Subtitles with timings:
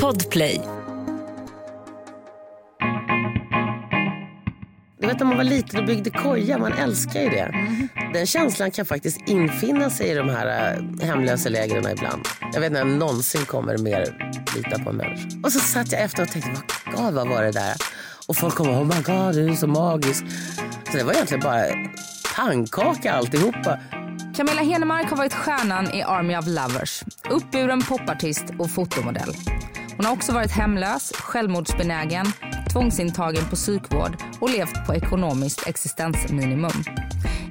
[0.00, 0.60] Podplay.
[5.00, 7.54] Du vet när man var liten och byggde koja, man älskar ju det.
[8.14, 12.28] Den känslan kan faktiskt infinna sig i de här äh, hemlösa lägren ibland.
[12.52, 15.28] Jag vet inte om jag någonsin kommer mer lita på en människa.
[15.44, 16.50] Och så satt jag efter och tänkte,
[16.86, 17.74] vad, God, vad var det där?
[18.26, 20.24] Och folk kom oh my god, du är så magisk.
[20.90, 21.64] Så det var egentligen bara
[22.36, 23.78] pannkaka alltihopa.
[24.34, 27.02] Camilla Henemark har varit stjärnan i Army of Lovers.
[27.30, 29.34] Uppburen popartist och fotomodell.
[29.96, 32.26] Hon har också varit hemlös, självmordsbenägen,
[32.72, 36.84] tvångsintagen på psykvård och levt på ekonomiskt existensminimum.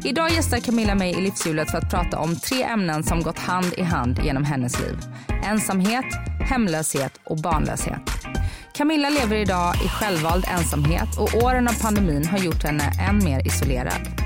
[0.03, 3.73] Idag gästar Camilla mig i livshjulet för att prata om tre ämnen som gått hand
[3.77, 4.97] i hand genom hennes liv.
[5.43, 6.05] Ensamhet,
[6.39, 8.01] hemlöshet och barnlöshet.
[8.73, 13.47] Camilla lever idag i självvald ensamhet och åren av pandemin har gjort henne än mer
[13.47, 14.20] isolerad.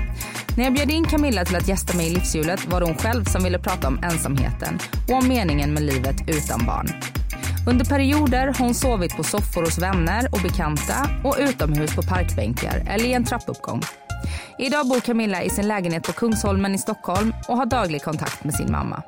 [0.56, 3.24] När jag bjöd in Camilla till att gästa mig i livshjulet var det hon själv
[3.24, 6.88] som ville prata om ensamheten och om meningen med livet utan barn.
[7.68, 12.82] Under perioder har hon sovit på soffor hos vänner och bekanta och utomhus på parkbänkar
[12.86, 13.82] eller i en trappuppgång.
[14.58, 18.54] Idag bor Camilla i sin lägenhet på Kungsholmen i Stockholm och har daglig kontakt med
[18.54, 19.02] sin mamma.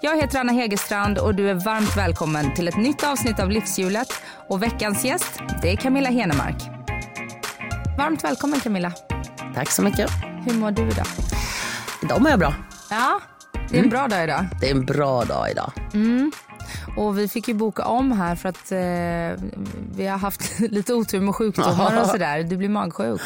[0.00, 4.08] Jag heter Anna Hegerstrand och du är varmt välkommen till ett nytt avsnitt av Livshjulet.
[4.48, 6.62] Och veckans gäst, det är Camilla Henemark.
[7.98, 8.92] Varmt välkommen Camilla.
[9.54, 10.33] Tack så mycket.
[10.46, 11.06] Hur mår du idag?
[12.02, 12.54] Idag mår jag bra.
[12.90, 13.20] Ja,
[13.70, 14.46] det är en bra dag idag.
[14.60, 15.72] Det är en bra dag idag.
[16.96, 19.44] Och vi fick ju boka om här för att eh,
[19.96, 22.42] vi har haft lite otur med sjukdomar och sådär.
[22.42, 23.20] Du blir magsjuk.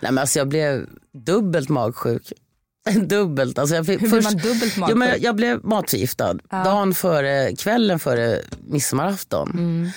[0.00, 2.32] Nej, men alltså jag blev dubbelt magsjuk.
[3.06, 3.58] dubbelt.
[3.58, 5.36] Alltså jag fick, Hur blir man dubbelt Jo, men jag, magsjuk?
[5.36, 9.50] blev matförgiftad dagen före, kvällen före midsommarafton.
[9.50, 9.90] Mm.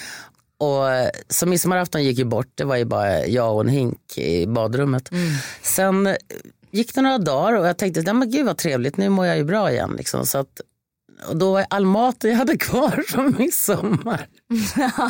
[0.59, 0.83] Och,
[1.29, 5.11] så midsommarafton gick ju bort, det var ju bara jag och en hink i badrummet.
[5.11, 5.33] Mm.
[5.61, 6.15] Sen
[6.71, 9.37] gick det några dagar och jag tänkte, nej men gud vad trevligt, nu mår jag
[9.37, 9.93] ju bra igen.
[9.97, 10.25] Liksom.
[10.25, 10.61] Så att,
[11.27, 14.27] och då var all maten jag hade kvar från midsommar.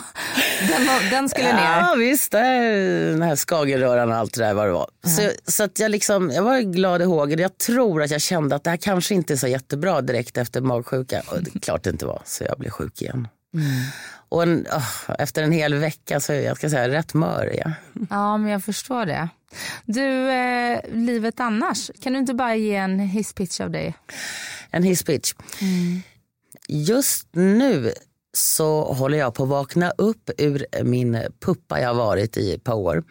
[0.67, 1.79] Den, den skulle ner.
[1.79, 4.89] Ja visst, den här skagenröran och allt det där vad det var.
[5.05, 7.39] Så, så att jag, liksom, jag var glad i hågen.
[7.39, 10.61] Jag tror att jag kände att det här kanske inte är så jättebra direkt efter
[10.61, 11.21] magsjuka.
[11.27, 13.27] Och det klart det inte var, så jag blev sjuk igen.
[14.29, 17.71] Och en, åh, efter en hel vecka så är jag ska säga, rätt mör jag.
[18.09, 19.29] Ja, men jag förstår det.
[19.85, 21.91] Du, eh, livet annars.
[22.01, 23.95] Kan du inte bara ge en hisspitch av dig?
[24.71, 25.33] En hisspitch.
[26.67, 27.93] Just nu
[28.33, 32.63] så håller jag på att vakna upp ur min puppa jag har varit i ett
[32.63, 33.03] par år.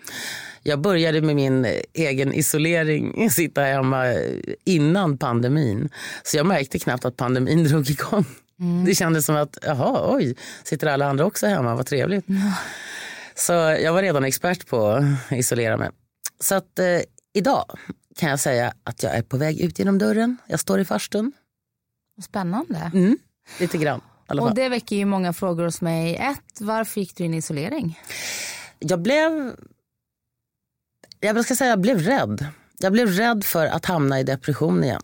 [0.63, 4.05] Jag började med min egen isolering, sitta hemma
[4.65, 5.89] innan pandemin.
[6.23, 8.25] Så jag märkte knappt att pandemin drog igång.
[8.87, 12.27] Det kändes som att, jaha, oj, sitter alla andra också hemma, vad trevligt.
[13.35, 15.91] Så jag var redan expert på att isolera mig.
[16.41, 17.01] Så att eh,
[17.35, 17.65] idag
[18.17, 20.37] kan jag säga att jag är på väg ut genom dörren.
[20.47, 21.33] Jag står i farstun.
[22.23, 22.91] Spännande.
[22.95, 23.19] Mm,
[23.61, 24.01] lite grann.
[24.27, 26.17] Och det väcker ju många frågor hos mig.
[26.17, 28.01] Ett, varför gick du in i isolering?
[28.79, 29.57] Jag blev...
[31.21, 32.47] Jag ska säga jag blev rädd.
[32.79, 35.03] Jag blev rädd för att hamna i depression igen.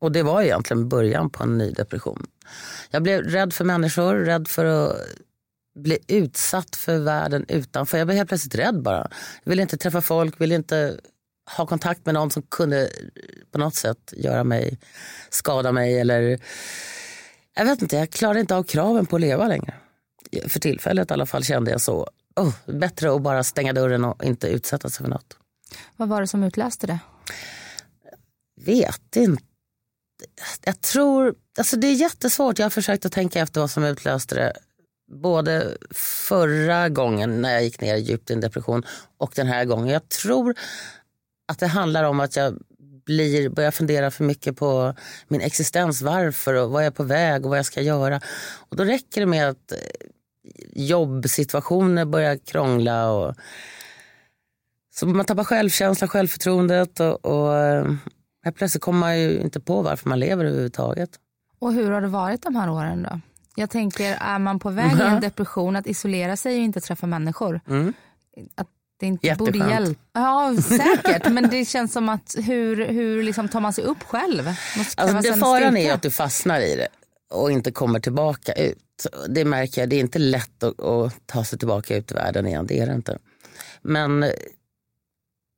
[0.00, 2.26] Och det var egentligen början på en ny depression.
[2.90, 4.96] Jag blev rädd för människor, rädd för att
[5.74, 7.98] bli utsatt för världen utanför.
[7.98, 9.10] Jag blev helt plötsligt rädd bara.
[9.44, 11.00] Jag ville inte träffa folk, ville inte
[11.56, 12.90] ha kontakt med någon som kunde
[13.50, 14.78] på något sätt göra mig,
[15.30, 16.40] skada mig eller...
[17.54, 19.74] Jag vet inte, jag klarade inte av kraven på att leva längre.
[20.48, 22.10] För tillfället i alla fall kände jag så.
[22.36, 25.36] Oh, bättre att bara stänga dörren och inte utsätta sig för något.
[25.96, 26.98] Vad var det som utlöste det?
[28.64, 29.49] Vet inte.
[30.64, 32.58] Jag tror, alltså det är jättesvårt.
[32.58, 34.52] Jag har försökt att tänka efter vad som utlöste det.
[35.22, 35.76] Både
[36.28, 38.82] förra gången när jag gick ner djupt i en depression
[39.18, 39.88] och den här gången.
[39.88, 40.54] Jag tror
[41.48, 42.58] att det handlar om att jag
[43.04, 44.94] blir, börjar fundera för mycket på
[45.28, 48.20] min existens, varför och vad jag är på väg och vad jag ska göra.
[48.68, 49.78] Och då räcker det med att eh,
[50.72, 53.10] jobbsituationer börjar krångla.
[53.10, 53.34] Och,
[54.94, 57.84] så man tappar självkänsla, självförtroendet och, och eh,
[58.44, 61.10] helt plötsligt kommer man ju inte på varför man lever överhuvudtaget.
[61.58, 63.20] Och hur har det varit de här åren då?
[63.54, 67.06] Jag tänker, är man på väg i en depression, att isolera sig och inte träffa
[67.06, 67.60] människor.
[68.54, 68.66] Att
[69.00, 69.72] det inte borde Jätteskönt.
[69.72, 70.00] hjälpa.
[70.12, 71.32] Ja, säkert.
[71.32, 74.48] men det känns som att hur, hur liksom tar man sig upp själv?
[74.96, 76.88] Alltså det faran är att du fastnar i det
[77.30, 79.06] och inte kommer tillbaka ut.
[79.28, 82.46] Det märker jag, det är inte lätt att, att ta sig tillbaka ut i världen
[82.46, 83.18] igen, det är det inte.
[83.82, 84.24] Men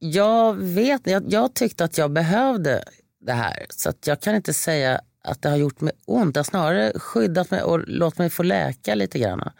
[0.04, 2.84] jag vet, jag, jag tyckte att jag behövde
[3.20, 6.34] det här så att jag kan inte säga att det har gjort mig ont.
[6.34, 9.50] Det har snarare skyddat mig och låtit mig få läka lite grann.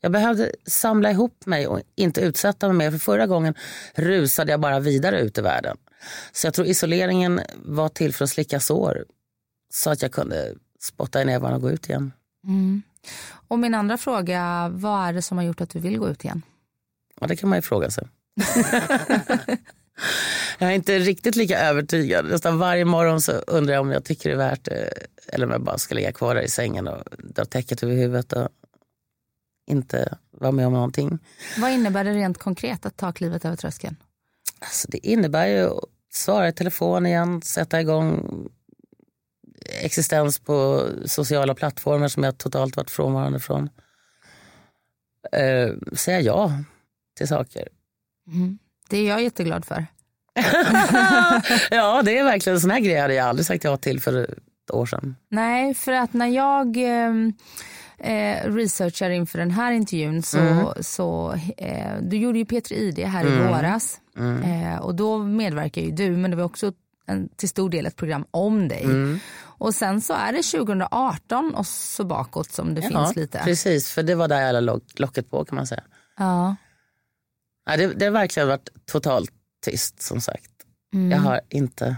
[0.00, 2.90] Jag behövde samla ihop mig och inte utsätta mig mer.
[2.90, 3.54] För förra gången
[3.94, 5.76] rusade jag bara vidare ut i världen.
[6.32, 9.04] Så jag tror isoleringen var till för att slicka sår.
[9.72, 12.12] Så att jag kunde spotta i nävarna och gå ut igen.
[13.48, 16.24] Och min andra fråga, vad är det som har gjort att du vill gå ut
[16.24, 16.42] igen?
[17.20, 18.08] Ja, det kan man ju fråga sig.
[20.58, 22.24] jag är inte riktigt lika övertygad.
[22.24, 24.92] Nästan varje morgon så undrar jag om jag tycker det är värt det
[25.26, 28.32] eller om jag bara ska ligga kvar där i sängen och dra täcket över huvudet
[28.32, 28.48] och
[29.66, 31.18] inte vara med om någonting.
[31.58, 33.96] Vad innebär det rent konkret att ta klivet över tröskeln?
[34.58, 38.28] Alltså det innebär ju att svara i telefon igen, sätta igång
[39.80, 43.70] existens på sociala plattformar som jag totalt varit frånvarande från.
[45.36, 46.52] Uh, säga ja
[47.16, 47.68] till saker.
[48.26, 48.58] Mm.
[48.88, 49.86] Det är jag jätteglad för.
[51.70, 54.22] ja, det är verkligen en sån här grej hade jag aldrig sagt ja till för
[54.22, 55.16] ett år sedan.
[55.28, 57.32] Nej, för att när jag ehm,
[57.98, 60.66] eh, researchar inför den här intervjun så, mm.
[60.80, 63.34] så eh, du gjorde ju Petri ID här mm.
[63.34, 64.42] i våras mm.
[64.42, 66.72] eh, och då medverkar ju du men det var också
[67.06, 68.84] en, till stor del ett program om dig.
[68.84, 69.20] Mm.
[69.42, 73.40] Och sen så är det 2018 och så bakåt som det ja, finns lite.
[73.44, 75.82] Precis, för det var där jag la locket på kan man säga.
[76.18, 76.56] Ja.
[77.66, 79.32] Ja det, det har verkligen varit totalt
[79.64, 80.50] tyst som sagt.
[80.94, 81.10] Mm.
[81.10, 81.96] Jag har inte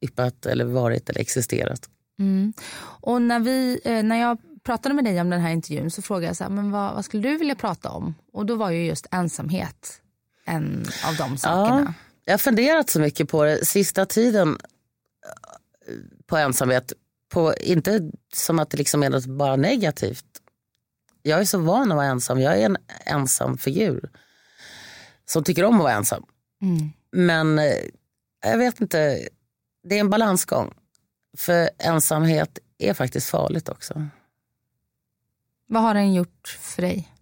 [0.00, 1.88] yppat eller varit eller existerat.
[2.18, 2.52] Mm.
[2.80, 6.26] Och när, vi, eh, när jag pratade med dig om den här intervjun så frågade
[6.26, 8.14] jag så här, men vad, vad, skulle du vilja prata om?
[8.32, 10.00] Och då var ju just ensamhet
[10.44, 11.84] en av de sakerna.
[11.86, 11.92] Ja,
[12.24, 14.58] jag har funderat så mycket på det sista tiden
[16.26, 16.92] på ensamhet.
[17.32, 20.24] På, inte som att det liksom är något bara negativt.
[21.22, 22.40] Jag är så van att vara ensam.
[22.40, 24.10] Jag är en ensam figur.
[25.30, 26.24] Som tycker om att vara ensam.
[26.62, 26.92] Mm.
[27.10, 27.84] Men eh,
[28.42, 29.28] jag vet inte.
[29.82, 30.74] Det är en balansgång.
[31.36, 34.08] För ensamhet är faktiskt farligt också.
[35.66, 37.12] Vad har den gjort för dig?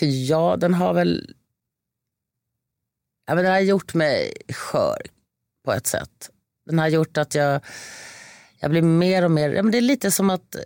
[0.00, 1.34] Ja, den har väl...
[3.26, 5.02] Ja, men den har gjort mig skör
[5.64, 6.30] på ett sätt.
[6.66, 7.60] Den har gjort att jag,
[8.58, 9.50] jag blir mer och mer...
[9.50, 10.56] Ja, men det är lite som att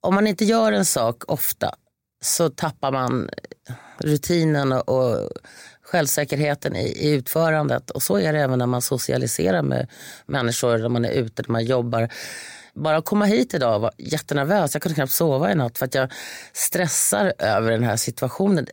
[0.00, 1.74] om man inte gör en sak ofta
[2.22, 3.30] så tappar man
[3.98, 5.28] rutinen och, och
[5.82, 7.90] självsäkerheten i, i, utförandet.
[7.90, 9.88] Och så är det även när man socialiserar med
[10.26, 12.08] människor, när man är ute, när man jobbar.
[12.74, 14.74] Bara att komma hit idag var jättenervös.
[14.74, 16.12] Jag kunde knappt sova i natt för att jag
[16.52, 18.66] stressar över den här situationen.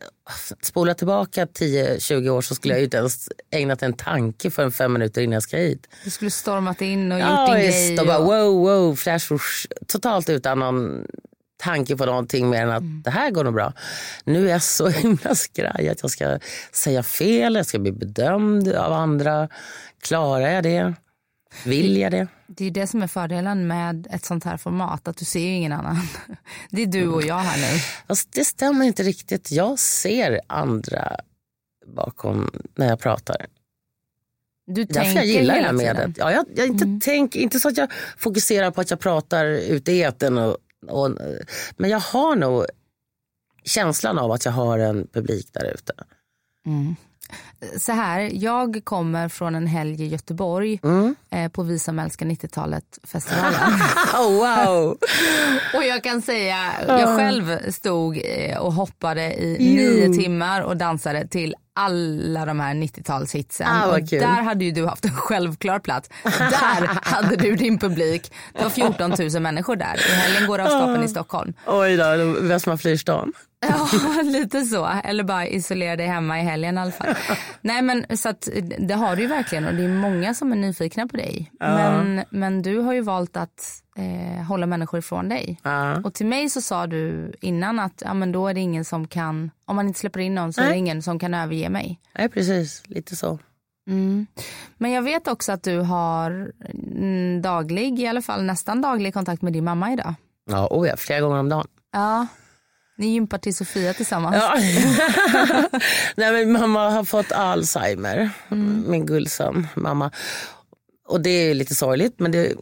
[0.62, 4.92] Spola tillbaka 10-20 år så skulle jag inte ens ägnat en tanke för en fem
[4.92, 5.88] minuter innan jag ska hit.
[6.04, 8.00] Du skulle stormat in och gjort ja, din grej.
[8.00, 9.66] Och bara, wow, wow, flash, whoosh.
[9.86, 11.06] Totalt utan någon
[11.58, 13.02] tanke på någonting mer än att mm.
[13.04, 13.72] det här går nog bra.
[14.24, 16.38] Nu är jag så himla skraj att jag ska
[16.72, 19.48] säga fel, jag ska bli bedömd av andra.
[20.02, 20.94] Klarar jag det?
[21.64, 22.28] Vill jag det?
[22.46, 25.72] Det är det som är fördelen med ett sånt här format, att du ser ingen
[25.72, 25.96] annan.
[26.70, 27.80] Det är du och jag här nu.
[28.06, 29.52] Alltså, det stämmer inte riktigt.
[29.52, 31.16] Jag ser andra
[31.86, 33.46] bakom när jag pratar.
[34.66, 36.10] Du därför jag gillar det här mediet.
[36.16, 37.00] Ja, jag, jag inte, mm.
[37.00, 41.10] tänk, inte så att jag fokuserar på att jag pratar ute i eten och, och,
[41.76, 42.66] men jag har nog
[43.64, 45.92] känslan av att jag har en publik där ute.
[46.66, 46.96] Mm
[47.78, 51.16] så här, jag kommer från en helg i Göteborg mm.
[51.30, 53.80] eh, på Vi som älskar 90-talet-festivalen.
[54.14, 54.98] oh, wow!
[55.74, 61.28] och jag kan säga, jag själv stod eh, och hoppade i nio timmar och dansade
[61.28, 63.66] till alla de här 90-talshitsen.
[63.68, 66.10] Ah, och där hade ju du haft en självklar plats.
[66.38, 68.32] Där hade du din publik.
[68.52, 69.96] Det var 14 000 människor där.
[70.10, 71.52] I helgen går av stapeln i Stockholm.
[71.66, 72.04] Oj då,
[72.40, 73.32] Västman flyr stan.
[73.68, 73.88] Ja,
[74.24, 74.86] lite så.
[75.04, 77.14] Eller bara isolera dig hemma i helgen i alla fall.
[77.60, 78.48] Nej men så att
[78.78, 81.52] det har du ju verkligen och det är många som är nyfikna på dig.
[81.58, 81.68] Ja.
[81.68, 85.60] Men, men du har ju valt att eh, hålla människor ifrån dig.
[85.62, 86.00] Ja.
[86.00, 89.08] Och till mig så sa du innan att ja, men då är det ingen som
[89.08, 90.68] kan, om man inte släpper in någon så Nej.
[90.68, 92.00] är det ingen som kan överge mig.
[92.18, 93.38] Nej precis, lite så.
[93.88, 94.26] Mm.
[94.76, 96.52] Men jag vet också att du har
[97.40, 100.14] daglig, i alla fall nästan daglig kontakt med din mamma idag.
[100.50, 101.66] Ja, oh ja flera gånger om dagen.
[101.92, 102.26] Ja,
[102.98, 104.36] ni gympar till Sofia tillsammans.
[104.36, 104.54] Ja.
[106.16, 108.84] Nej, men mamma har fått Alzheimer, mm.
[108.90, 110.10] min gullson mamma.
[111.08, 112.54] Och det är lite sorgligt men det,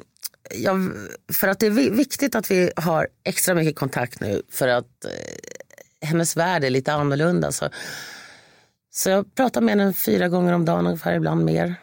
[0.55, 0.93] jag,
[1.33, 6.09] för att det är viktigt att vi har extra mycket kontakt nu för att eh,
[6.09, 7.53] hennes värld är lite annorlunda.
[7.53, 7.69] Så,
[8.91, 11.75] så jag pratar med henne fyra gånger om dagen ungefär, ibland mer.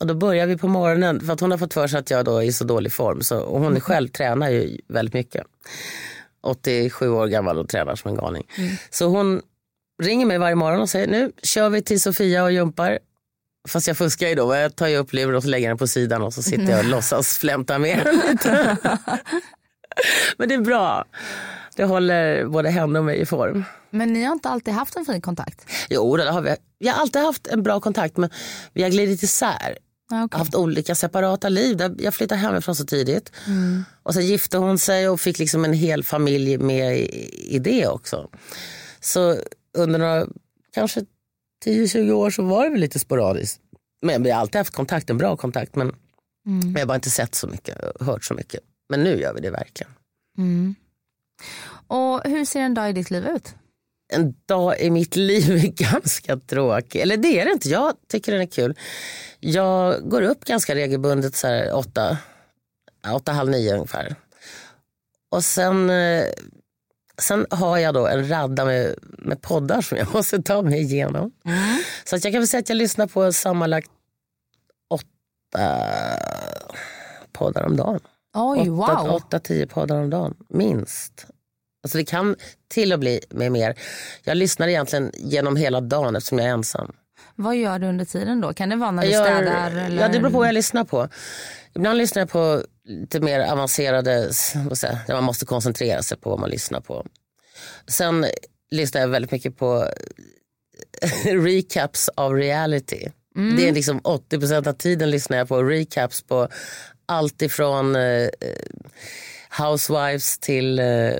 [0.00, 2.24] Och då börjar vi på morgonen för att hon har fått för sig att jag
[2.24, 3.22] då är i så dålig form.
[3.22, 3.80] Så, och hon mm.
[3.80, 5.46] själv tränar ju väldigt mycket.
[6.42, 8.46] 87 år gammal och tränar som en galning.
[8.58, 8.76] Mm.
[8.90, 9.42] Så hon
[10.02, 12.98] ringer mig varje morgon och säger nu kör vi till Sofia och jumpar.
[13.68, 14.54] Fast jag fuskar ju då.
[14.54, 16.78] Jag tar ju upp luren och så lägger den på sidan och så sitter jag
[16.78, 18.76] och låtsas flämta med lite.
[20.36, 21.04] Men det är bra.
[21.76, 23.64] Det håller både henne och mig i form.
[23.90, 25.66] Men ni har inte alltid haft en fin kontakt?
[25.90, 26.56] Jo, det har vi.
[26.78, 28.30] Vi har alltid haft en bra kontakt men
[28.72, 29.78] vi har glidit isär.
[30.12, 30.38] Okej.
[30.38, 31.80] haft olika separata liv.
[31.98, 33.32] Jag flyttade hemifrån så tidigt.
[34.02, 37.86] Och sen gifte hon sig och fick liksom en hel familj med i, i det
[37.86, 38.28] också.
[39.00, 39.36] Så
[39.78, 40.26] under några,
[40.74, 41.04] kanske
[41.64, 43.60] 10-20 år så var det väl lite sporadiskt.
[44.06, 45.74] Men vi har alltid haft kontakt, en bra kontakt.
[45.76, 45.94] Men
[46.74, 48.60] vi har bara inte sett så mycket, hört så mycket.
[48.88, 49.92] Men nu gör vi det verkligen.
[51.86, 53.54] Och hur ser en dag i ditt liv ut?
[54.12, 57.00] En dag i mitt liv är ganska tråkig.
[57.00, 58.78] Eller det är det inte, jag tycker den är kul.
[59.40, 62.18] Jag går upp ganska regelbundet så här åtta,
[63.14, 64.14] åtta, halv nio ungefär.
[65.30, 66.24] Och sen, eh,
[67.18, 71.32] sen har jag då en radda med, med poddar som jag måste ta mig igenom.
[72.04, 73.90] Så att jag kan väl säga att jag lyssnar på sammanlagt
[74.90, 75.78] åtta
[77.32, 78.00] poddar om dagen.
[78.34, 79.14] Oj, Åtta, wow.
[79.14, 81.26] åtta, tio poddar om dagen, minst.
[81.84, 82.36] Alltså det kan
[82.68, 83.74] till och bli med mer.
[84.24, 86.92] Jag lyssnar egentligen genom hela dagen eftersom jag är ensam.
[87.36, 88.52] Vad gör du under tiden då?
[88.54, 89.70] Kan det vara när du Jag städar?
[89.70, 90.02] Eller?
[90.02, 91.08] Ja, det beror på vad jag lyssnar på.
[91.74, 96.02] Ibland lyssnar jag på lite mer avancerade, s- vad säger, jag, där man måste koncentrera
[96.02, 97.06] sig på vad man lyssnar på.
[97.86, 98.26] Sen
[98.70, 99.86] lyssnar jag väldigt mycket på
[101.24, 103.08] recaps av reality.
[103.56, 106.48] Det är liksom 80% av tiden lyssnar jag på recaps på
[107.06, 108.28] allt ifrån eh, eh,
[109.58, 111.10] Housewives till eh,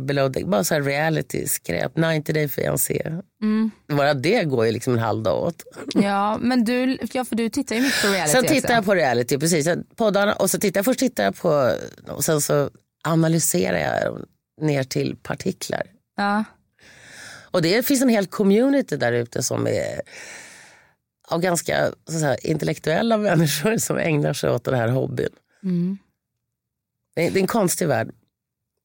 [0.00, 1.96] below the, bara så här reality-skräp.
[1.96, 3.12] 90 Day Fiancé.
[3.88, 5.62] Bara det går ju liksom en halv dag åt.
[5.94, 8.72] Ja, men du, ja, för du tittar ju mycket på reality Sen tittar också.
[8.72, 9.68] jag på reality, precis.
[9.96, 11.76] Poddarna, och så tittar jag, först tittar jag på,
[12.08, 12.70] och sen så
[13.04, 14.26] analyserar jag dem
[14.60, 15.82] ner till partiklar.
[16.16, 16.44] Ja.
[17.50, 20.00] Och det finns en hel community där ute som är
[21.28, 25.28] av ganska säga, intellektuella människor som ägnar sig åt den här hobbyn.
[27.14, 28.10] Det, är, det är en konstig värld.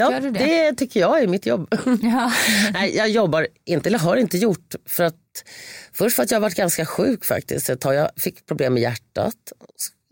[0.00, 0.30] Ja, det?
[0.30, 0.74] det?
[0.74, 1.74] tycker jag är mitt jobb.
[2.02, 2.32] Ja.
[2.72, 4.74] Nej, jag jobbar inte, eller har inte gjort.
[4.86, 5.44] För att,
[5.92, 7.70] först för att jag har varit ganska sjuk faktiskt.
[7.70, 7.94] Ett tag.
[7.94, 9.52] Jag fick problem med hjärtat.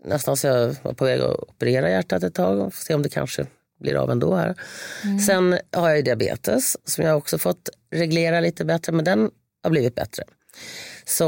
[0.05, 2.59] Nästan så jag var på väg att operera hjärtat ett tag.
[2.59, 3.45] och se om det kanske
[3.79, 4.55] blir av ändå här.
[5.27, 8.91] Sen har jag ju diabetes som jag också fått reglera lite bättre.
[8.91, 9.31] Men den
[9.63, 10.23] har blivit bättre.
[11.05, 11.25] Så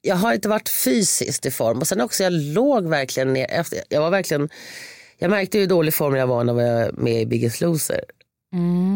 [0.00, 1.78] jag har inte varit fysiskt i form.
[1.78, 3.46] Och sen också jag låg verkligen ner.
[3.50, 4.48] Efter, jag var verkligen
[5.22, 8.00] jag märkte hur dålig form jag var när jag var med i Biggest Loser.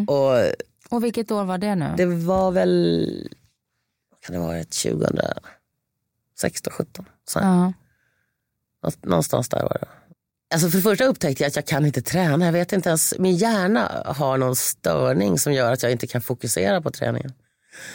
[0.09, 0.33] Och
[0.97, 1.95] Och vilket år var det nu?
[1.97, 3.29] det var väl,
[4.27, 7.05] kan det varit, 2016, 17?
[7.29, 7.39] Så.
[7.39, 7.73] Ja.
[8.83, 9.89] Nå- Någonstans där var det.
[10.55, 12.45] Alltså för det första upptäckte jag att jag kan inte träna.
[12.45, 16.21] Jag vet inte ens, min hjärna har någon störning som gör att jag inte kan
[16.21, 17.33] fokusera på träningen.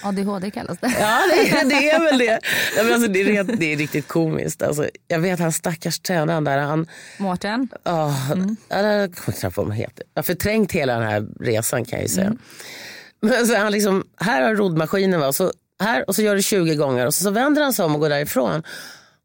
[0.03, 0.95] ADHD kallas det.
[1.00, 2.39] Ja, det, det är väl det.
[2.77, 4.61] Ja, men alltså, det, är, det är riktigt komiskt.
[4.61, 7.67] Alltså, jag vet han stackars tränaren där, han, Mårten?
[7.83, 8.15] Ja,
[8.69, 10.05] ja, jag kommer knappt på vad de heter.
[10.13, 12.33] Jag har förträngt hela den här resan kan jag ju säga.
[13.21, 15.27] Men så är han liksom, här har roddmaskinen va?
[15.27, 15.51] Och så,
[15.83, 18.01] här, och så gör det 20 gånger och så, så vänder han sig om och
[18.01, 18.63] går därifrån.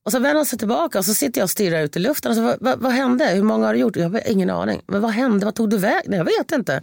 [0.05, 2.31] Och så vänder han sig tillbaka och så sitter jag och stirrar ut i luften.
[2.31, 3.25] Och så, vad, vad, vad hände?
[3.27, 3.97] Hur många har du gjort?
[3.97, 4.83] Jag har ingen aning.
[4.87, 5.45] Men vad hände?
[5.45, 6.03] Vad tog du vägen?
[6.07, 6.83] Nej, Jag vet inte.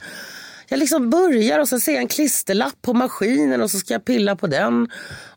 [0.67, 4.05] Jag liksom börjar och så ser jag en klisterlapp på maskinen och så ska jag
[4.05, 4.89] pilla på den.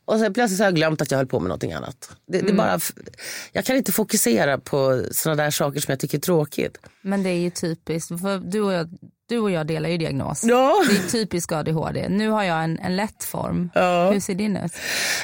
[0.04, 2.10] Och sen plötsligt så har jag glömt att jag höll på med någonting annat.
[2.28, 2.80] Det, det är bara,
[3.52, 6.78] jag kan inte fokusera på sådana där saker som jag tycker är tråkigt.
[7.02, 8.08] Men det är ju typiskt.
[8.08, 10.44] För du, och jag, du och jag delar ju diagnos.
[10.44, 10.84] Ja.
[10.88, 12.08] Det är typisk ADHD.
[12.08, 13.70] Nu har jag en, en lätt form.
[13.74, 14.10] Ja.
[14.12, 14.72] Hur ser din ut?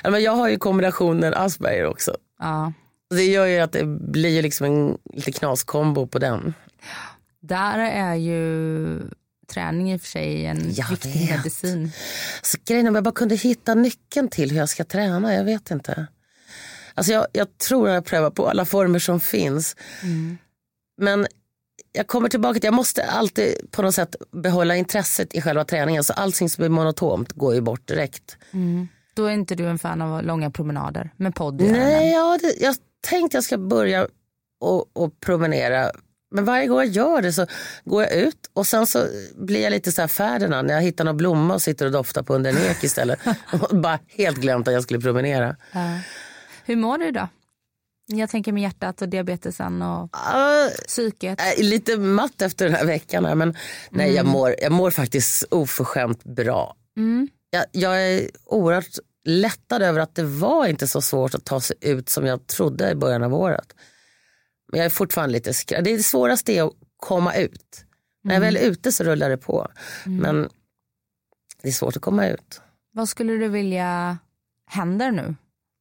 [0.02, 2.16] Ja, men jag har ju kombinationen Asperger också.
[2.38, 2.72] Ja.
[3.10, 6.54] Det gör ju att det blir liksom en lite knaskombo på den.
[7.40, 9.00] Där är ju
[9.52, 11.30] träning i och för sig en Jag viktig vet.
[11.36, 11.92] medicin.
[12.42, 15.44] Så grejen är om jag bara kunde hitta nyckeln till hur jag ska träna, jag
[15.44, 16.06] vet inte.
[16.94, 19.76] Alltså jag, jag tror att jag prövar på alla former som finns.
[21.00, 21.26] Men
[21.92, 26.04] jag kommer tillbaka till jag måste alltid på något sätt behålla intresset i själva träningen.
[26.04, 28.36] Så allting som är monotont går ju bort direkt.
[29.14, 31.60] Då är inte du en fan av långa promenader med podd.
[31.60, 34.08] Nej, ja, det, jag tänkte jag ska börja
[34.60, 35.90] och, och promenera.
[36.32, 37.46] Men varje gång jag gör det så
[37.84, 41.04] går jag ut och sen så blir jag lite så här Ferdinand när jag hittar
[41.04, 43.18] någon blomma och sitter och doftar på under en ek istället.
[43.70, 45.56] och bara helt glömt att jag skulle promenera.
[46.64, 47.28] Hur mår du då?
[48.06, 51.40] Jag tänker med hjärtat och diabetesen och Uh, psyket.
[51.40, 53.56] äh, lite matt efter den här veckan här, men
[53.90, 56.76] nej jag, mår, jag mår faktiskt oförskämt bra.
[57.50, 61.76] Jag, jag är oerhört lättad över att det var inte så svårt att ta sig
[61.80, 63.74] ut som jag trodde i början av året.
[64.72, 65.82] Men jag är fortfarande lite skraj.
[65.82, 67.84] Det, svåraste är att komma ut.
[68.24, 69.68] När jag väl är ute så rullar det på.
[70.04, 70.48] Men
[71.62, 72.60] det är svårt att komma ut.
[72.92, 74.18] Vad skulle du vilja
[74.66, 75.34] händer nu?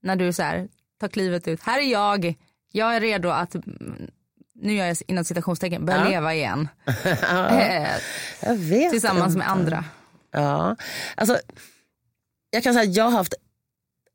[0.04, 0.68] När du så här,
[1.00, 1.62] tar klivet ut.
[1.64, 2.36] Här är jag.
[2.72, 4.12] Jag är redo att, mm,
[4.56, 6.10] nu gör jag inom citationstecken, börja Ja.
[6.10, 6.68] leva igen.
[8.42, 9.52] Jag vet Tillsammans med inte.
[9.52, 9.86] andra.
[10.32, 10.76] Ja,
[11.16, 11.40] alltså,
[12.50, 13.34] jag kan säga att jag har haft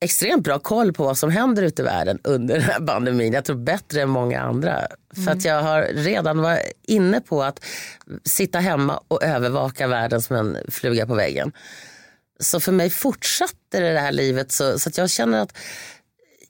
[0.00, 3.32] extremt bra koll på vad som händer ute i världen under den här pandemin.
[3.32, 4.86] Jag tror bättre än många andra.
[5.24, 7.64] För att jag har redan varit inne på att
[8.24, 11.52] sitta hemma och övervaka världen som en fluga på väggen.
[12.40, 15.56] Så för mig fortsatte det här livet så, så att jag känner att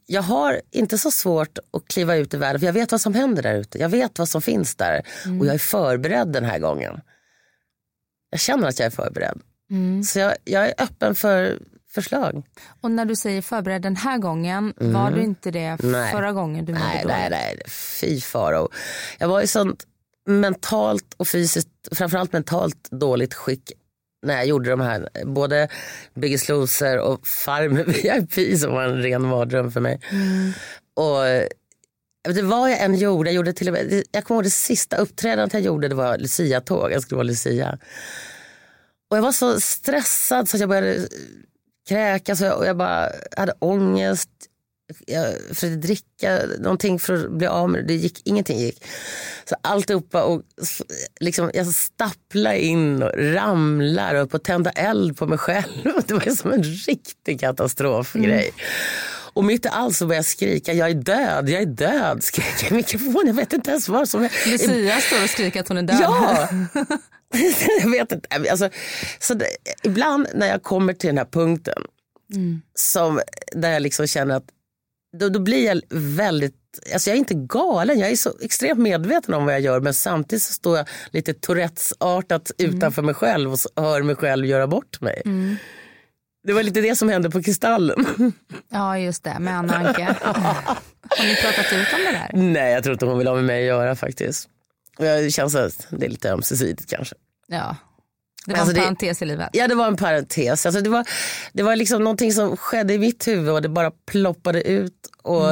[0.07, 3.15] jag har inte så svårt att kliva ut i världen för jag vet vad som
[3.15, 3.79] händer där ute.
[3.79, 5.03] Jag vet vad som finns där
[5.41, 7.01] och jag är förberedd den här gången.
[8.31, 9.41] Jag känner att jag är förberedd.
[10.05, 11.59] Så jag, jag är öppen för
[12.03, 12.43] förslag.
[12.81, 16.13] Och när du säger förberedd den här gången, var du inte det Nej.
[16.13, 17.17] förra gången du mådde Nej, dåligt?
[17.17, 17.61] nej, nej.
[18.01, 18.69] Fy faro.
[19.19, 19.85] Jag var i sånt
[20.27, 23.73] mentalt och fysiskt, framförallt mentalt dåligt skick
[24.27, 25.69] när jag gjorde de här, både
[26.15, 30.01] Biggest Loser och Farmen VIP som var en ren mardröm för mig.
[30.97, 31.47] Och eh,
[32.35, 34.97] det var jag än gjorde, jag, gjorde till och med, jag kommer ihåg det sista
[34.97, 37.79] uppträdandet jag gjorde, det var Lucia-tåg, jag skulle vara Lucia.
[39.11, 41.09] Och jag var så stressad så att jag började
[41.89, 44.31] kräkas och jag, och jag bara hade ångest.
[45.07, 48.85] Jag försökte dricka någonting för att bli av med det, det gick, ingenting gick.
[49.49, 50.43] Så alltihopa och
[51.21, 55.85] liksom, jag stapplade in och ramlar och på att tända eld på mig själv.
[56.07, 58.51] Det var som en riktig katastrofgrej.
[59.37, 62.25] Och mitt i allt så började jag skrika, jag är död, jag är död.
[62.25, 64.29] Skrek jag i mikrofonen, jag vet inte ens vad som...
[64.47, 65.99] Lucia står och skriker att hon är död.
[66.01, 66.49] Ja!
[67.83, 68.29] jag vet inte.
[68.51, 68.71] Alltså,
[69.19, 69.47] så det,
[69.83, 71.83] ibland när jag kommer till den här punkten
[72.75, 73.21] som,
[73.53, 74.45] där jag liksom känner att
[75.19, 76.55] då, då blir jag väldigt,
[76.93, 79.95] alltså jag är inte galen, jag är så extremt medveten om vad jag gör men
[79.95, 85.01] samtidigt så står jag lite Tourettes-artat utanför mig själv och hör mig själv göra bort
[85.01, 85.23] mig.
[86.47, 88.07] Det var lite det som hände på Kristallen.
[88.69, 90.17] Ja, just det, med Anna Anka.
[91.09, 92.31] Har ni pratat ut om det där?
[92.33, 94.49] Nej, jag tror inte hon vill ha med mig att göra faktiskt.
[94.97, 97.15] Det känns att det är lite ömsesidigt kanske.
[97.47, 97.77] Ja.
[98.47, 99.49] Det var Alltså, en det- parentes i livet.
[99.53, 100.67] Ja det var en parentes.
[100.67, 101.09] Alltså, det, var,
[101.53, 105.09] det var liksom någonting som skedde i mitt huvud och det bara ploppade ut.
[105.23, 105.47] Och,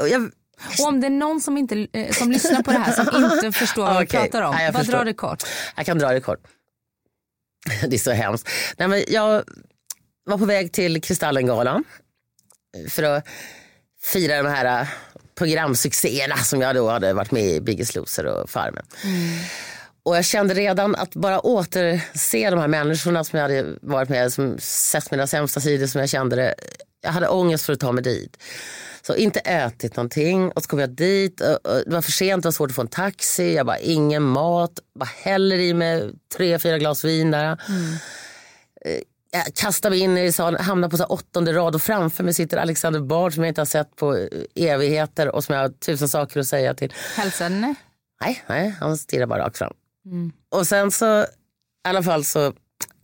[0.00, 0.30] och jag,
[0.80, 3.52] Och om det är någon som, inte, eh, som lyssnar på det här som inte
[3.58, 4.20] förstår vad vi Okej.
[4.20, 4.98] pratar om, Nej, jag bara förstår.
[4.98, 5.42] dra det kort.
[5.76, 6.40] jag kan dra det kort.
[7.88, 8.48] Det är så hemskt.
[8.76, 9.44] Nej, men jag
[10.24, 11.84] var på väg till Kristallengalan
[12.88, 13.26] för att
[14.02, 14.88] fira de här
[15.40, 18.84] programsuccéerna som jag då hade varit med i, Biggest Loser och Farmen.
[20.02, 24.32] Och jag kände redan att bara återse de här människorna som jag hade varit med,
[24.32, 26.54] som sett mina sämsta sidor som jag kände det.
[27.02, 28.36] Jag hade ångest för att ta mig dit.
[29.02, 31.40] Så inte ätit någonting och så kom jag dit.
[31.40, 33.54] Och, och det var för sent, det var svårt att få en taxi.
[33.54, 34.72] Jag bara ingen mat.
[34.98, 37.60] Bara häller i mig tre, fyra glas vin där.
[37.68, 37.96] Mm
[39.54, 43.00] kastar mig in i salen, hamnar på så åttonde rad och framför mig sitter Alexander
[43.00, 46.40] Bard som jag inte har sett på eh, evigheter och som jag har tusen saker
[46.40, 46.92] att säga till.
[47.16, 47.74] Hälsade?
[48.20, 49.72] Nej, nej han stirrar bara rakt fram.
[50.48, 51.26] Och sen så, i
[51.88, 52.52] alla fall så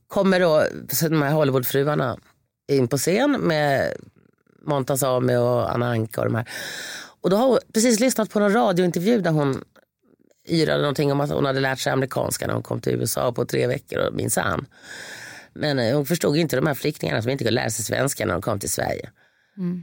[0.09, 2.19] kommer då så de här Hollywoodfruarna
[2.73, 3.93] in på scen med
[4.63, 6.49] Montaz Ami och Anna Anka och de här.
[7.21, 9.65] Och då har hon precis lyssnat på en radiointervju där hon
[10.49, 13.45] yrade någonting om att hon hade lärt sig amerikanska när hon kom till USA på
[13.45, 14.67] tre veckor och minsann.
[15.57, 18.33] Men eh, hon förstod inte de här flyktingarna som inte kunde lära sig svenska när
[18.33, 19.11] de kom till Sverige.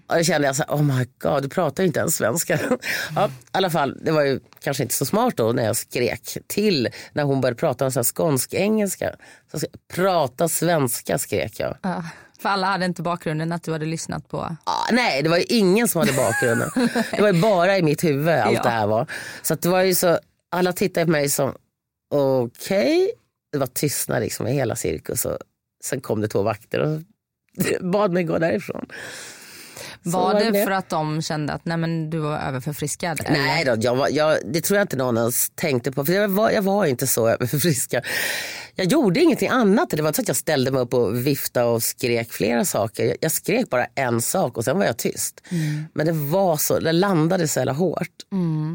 [0.08, 2.60] Och då kände jag så här, oh my god, du pratar ju inte ens svenska.
[3.16, 6.38] ja, I alla fall, det var ju kanske inte så smart då när jag skrek
[6.48, 9.16] till när hon började prata en sån skånsk-engelska.
[9.52, 11.78] Så prata svenska skrek jag.
[11.82, 12.04] Ja.
[12.42, 14.38] För alla hade inte bakgrunden att du hade lyssnat på.
[14.64, 16.70] Ah, nej, det var ju ingen som hade bakgrunden.
[17.12, 18.64] det var ju bara i mitt huvud allt Ja.
[18.64, 19.08] det här var.
[19.42, 20.20] Så det var ju så,
[20.52, 21.56] alla tittade på mig som,
[22.14, 23.12] okej.
[23.52, 25.38] Det var tystnad liksom i hela cirkus och
[25.84, 27.02] sen kom det två vakter och
[27.92, 28.86] bad mig gå därifrån.
[30.04, 30.64] Var det det.
[30.64, 33.22] för att de kände att nej, men du var överförfriskad?
[33.26, 33.32] eller?
[33.32, 36.06] Nej då, jag var, jag, det tror jag inte någon ens tänkte på.
[36.06, 38.04] För jag var, jag var inte så överförfriskad.
[38.76, 39.90] jag gjorde ingenting annat.
[39.90, 43.06] Det var inte så att jag ställde mig upp och viftade och skrek flera saker.
[43.06, 45.42] Jag, jag skrek bara en sak och sen var jag tyst.
[45.94, 48.10] Men det var så, det landade så jävla hårt.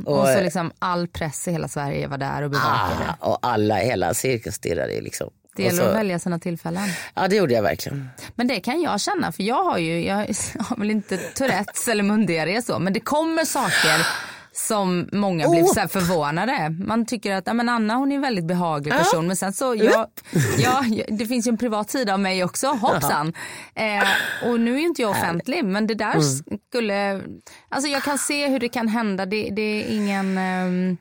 [0.05, 3.15] Och, så liksom all press i hela Sverige var där och bevakade.
[3.21, 5.31] ah, och alla, hela cirkus stirrade liksom.
[5.63, 6.89] Det gäller så- att välja sina tillfällen.
[7.15, 8.09] Ja det gjorde jag verkligen.
[8.35, 10.17] Men det kan jag känna för jag har ju, jag
[10.59, 14.07] har väl inte Tourettes eller mundiaré så men det kommer saker
[14.53, 15.75] som många blir Oh.
[15.75, 16.71] så förvånade.
[16.87, 19.75] Man tycker att ja, men Anna hon är en väldigt behaglig person men sen så,
[19.75, 20.07] jag,
[20.59, 23.33] ja, det finns ju en privat sida av mig också, hoppsan.
[23.75, 24.09] Eh,
[24.49, 26.23] och nu är ju inte jag offentlig men det där Mm.
[26.69, 27.21] skulle,
[27.69, 30.97] alltså jag kan se hur det kan hända, det, det är ingen, ehm,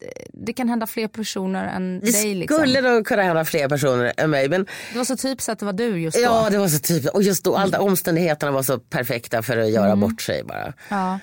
[0.00, 2.34] det- det kan hända fler personer än Det dig.
[2.34, 2.58] Liksom.
[2.58, 4.48] skulle nog kunna hända fler personer än mig.
[4.48, 6.22] Men Det var så typiskt att det var du just då.
[6.22, 7.14] ja det var så typiskt.
[7.14, 10.72] Och just då alla omständigheterna var så perfekta för att göra bort sig bara.
[10.88, 11.18] Ja.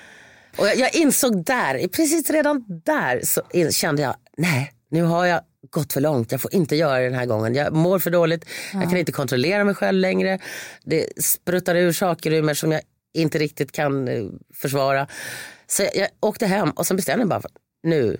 [0.57, 5.41] Och jag, jag insåg där, precis redan där så kände jag, nej nu har jag
[5.69, 7.55] gått för långt, jag får inte göra det den här gången.
[7.55, 10.39] Jag mår för dåligt, jag kan inte kontrollera mig själv längre.
[10.83, 12.81] Det spruttar ur saker ur mig som jag
[13.13, 14.23] inte riktigt kan eh,
[14.55, 15.07] försvara.
[15.67, 17.41] Så jag, jag åkte hem och sen bestämde jag bara,
[17.83, 18.17] nu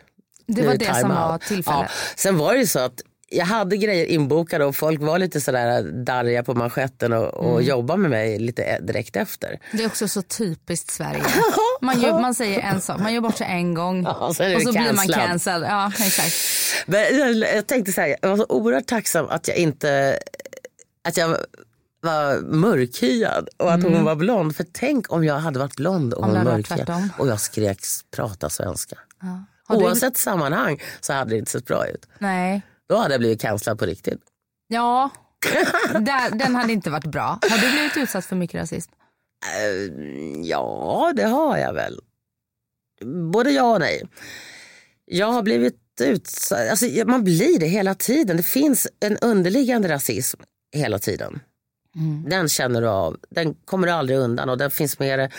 [0.48, 1.20] Det var är det som out.
[1.20, 1.80] var tillfället.
[1.80, 1.88] Ja.
[2.16, 5.82] Sen var det ju så att jag hade grejer inbokade och folk var lite sådär
[6.06, 7.64] darriga på manschetten och, och Mm.
[7.66, 9.60] jobbade med mig lite e- direkt efter.
[9.72, 11.24] Det är också så typiskt Sverige.
[11.82, 14.56] Man, gör, man säger en sak, man gör bort sig en gång Ja, sen är
[14.56, 15.70] och så blir man cancelled.
[15.70, 16.36] Ja, exakt.
[16.86, 20.20] Men jag, jag tänkte så här, jag var så oerhört tacksam att jag inte,
[21.08, 21.38] att jag
[22.02, 24.56] var mörkhyad och att hon var blond.
[24.56, 26.36] För tänk om jag hade varit blond och Mm.
[26.42, 27.80] Om hon mörkhyad och jag skrek
[28.16, 28.96] prata svenska.
[29.68, 32.08] Har du- Oavsett sammanhang så hade det inte sett bra ut.
[32.20, 32.62] Nej.
[32.90, 34.22] Då hade jag blivit cancellad på riktigt.
[34.68, 35.10] Ja,
[36.34, 37.40] den hade inte varit bra.
[37.50, 38.92] Har du blivit utsatt för mycket rasism?
[40.44, 42.00] Ja, det har jag väl.
[43.32, 44.02] Både ja och nej.
[45.06, 48.38] Jag har blivit utsatt, alltså, man blir det hela tiden.
[48.38, 50.40] Det finns en underliggande rasism
[50.76, 51.40] hela tiden.
[52.28, 55.32] Den känner du av, den kommer du aldrig undan och den finns med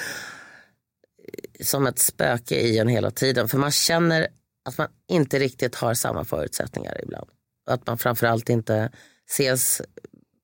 [1.61, 3.49] som ett spöke i en hela tiden.
[3.49, 4.29] För man känner
[4.65, 7.29] att man inte riktigt har samma förutsättningar ibland.
[7.67, 8.91] Och att man framförallt inte
[9.31, 9.83] ses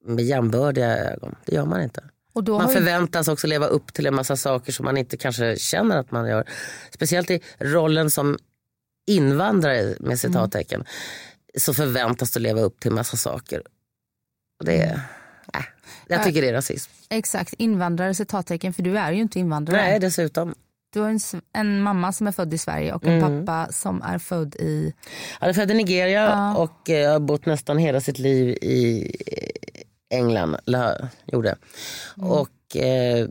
[0.05, 1.37] med jämbördiga ögon.
[1.46, 2.05] Det gör man inte.
[2.35, 5.96] Man ju, förväntas också leva upp till en massa saker som man inte kanske känner
[5.96, 6.49] att man gör.
[6.90, 8.38] Speciellt i rollen som
[9.07, 10.85] invandrare med citattecken.
[11.59, 13.62] Så förväntas du leva upp till en massa saker.
[14.59, 14.94] Och det är,
[15.55, 15.64] äh,
[16.07, 16.90] jag tycker det är rasism.
[17.09, 19.77] exakt, invandrare citattecken för du är ju inte invandrare.
[19.77, 20.55] Nej dessutom.
[20.92, 21.20] Du har en,
[21.53, 23.46] en mamma som är född i Sverige och en Mm.
[23.46, 24.94] pappa som är född i...
[25.40, 26.57] Han är född i Nigeria Ja.
[26.57, 29.11] och eh, har bott nästan hela sitt liv i
[30.11, 30.57] England.
[30.66, 31.57] Eller, gjorde.
[32.18, 32.31] Mm.
[32.31, 33.29] Och, eh,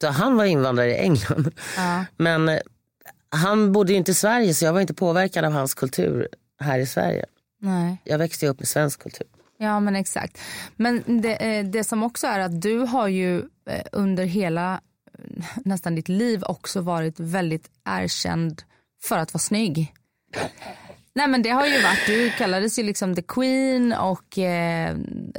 [0.00, 1.50] så han var invandrare i England.
[1.76, 2.04] Ja.
[2.16, 2.58] Men eh,
[3.30, 6.28] han bodde ju inte i Sverige så jag var inte påverkad av hans kultur
[6.60, 7.24] här i Sverige.
[7.60, 7.96] Nej.
[8.04, 9.26] Jag växte ju upp med svensk kultur.
[9.58, 10.38] Ja men exakt.
[10.76, 13.38] Men det, eh, det som också är att du har ju
[13.70, 14.78] eh, under hela eh,
[15.64, 18.62] nästan ditt liv också varit väldigt erkänd
[19.02, 19.94] för att vara snygg.
[21.14, 24.96] Nej men det har ju varit, du kallades ju liksom the queen och eh,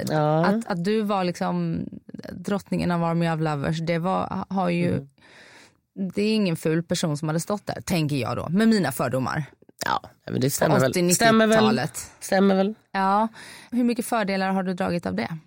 [0.09, 0.45] Ja.
[0.45, 1.85] att, att du var liksom
[2.31, 5.07] drottningen av Army of Lovers det var, har ju
[6.15, 9.43] det är ingen ful person som hade stått där, tänker jag då, med mina fördomar.
[9.85, 10.91] Ja, men det stämmer väl.
[10.91, 11.15] 80-90-talet.
[11.15, 11.81] Stämmer väl.
[12.19, 12.75] Stämmer väl.
[12.91, 13.27] Ja,
[13.71, 15.37] hur mycket fördelar har du dragit av det?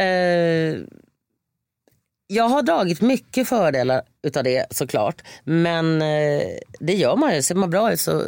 [0.00, 0.80] Eh,
[2.34, 5.22] jag har dragit mycket fördelar utav det såklart.
[5.44, 6.42] Men eh,
[6.80, 7.42] det gör man ju.
[7.42, 8.24] Ser man bra ut så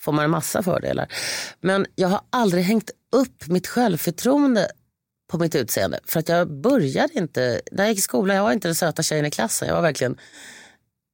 [0.00, 1.12] får man en massa fördelar.
[1.60, 4.68] Men jag har aldrig hängt upp mitt självförtroende
[5.30, 6.00] på mitt utseende.
[6.04, 9.02] För att jag började inte, när jag gick i skolan, jag var inte den söta
[9.02, 9.68] tjejen i klassen.
[9.68, 10.16] Jag var verkligen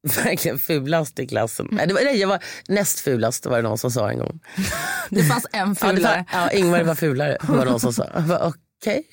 [0.25, 1.69] verkligen fulast i klassen.
[1.71, 4.41] Nej, det var, nej, jag var näst fulast var det någon som sa en gång.
[5.11, 6.25] Det fanns en Ja, det fulare.
[6.33, 8.07] var, ja, Ingvar var fulare var någon som sa.
[8.81, 9.09] Okej.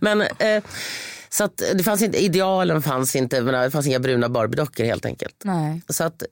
[0.00, 0.62] men eh,
[1.32, 5.06] så att det fanns inte, idealen fanns inte, men det fanns inga bruna Barbiedockor helt
[5.06, 5.36] enkelt.
[5.44, 5.82] Nej.
[5.88, 6.22] Så att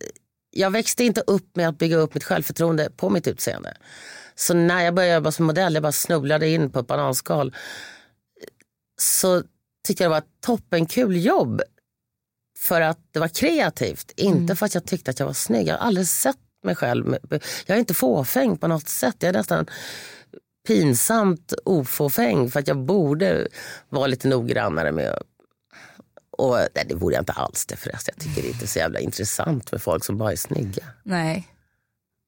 [0.51, 3.77] jag växte inte upp med att bygga upp mitt självförtroende på mitt utseende.
[4.35, 7.55] Så när jag började jobba som modell, jag bara snubblade in på ett bananskal.
[9.01, 9.43] Så
[9.87, 11.63] tyckte jag det var ett toppenkul jobb.
[12.59, 15.69] För att det var kreativt, inte för att jag tyckte att jag var snygg.
[15.69, 17.17] Jag har aldrig sett mig själv.
[17.67, 19.17] Jag är inte fåfäng på något sätt.
[19.19, 19.67] Jag är nästan
[20.69, 23.49] pinsamt ofåfäng för att jag borde
[23.89, 25.23] vara lite noggrannare med
[26.31, 28.15] och nej, det vore jag inte alls det förresten.
[28.17, 30.85] Jag tycker det är inte så jävla intressant med folk som bara är snygga.
[31.03, 31.49] Nej.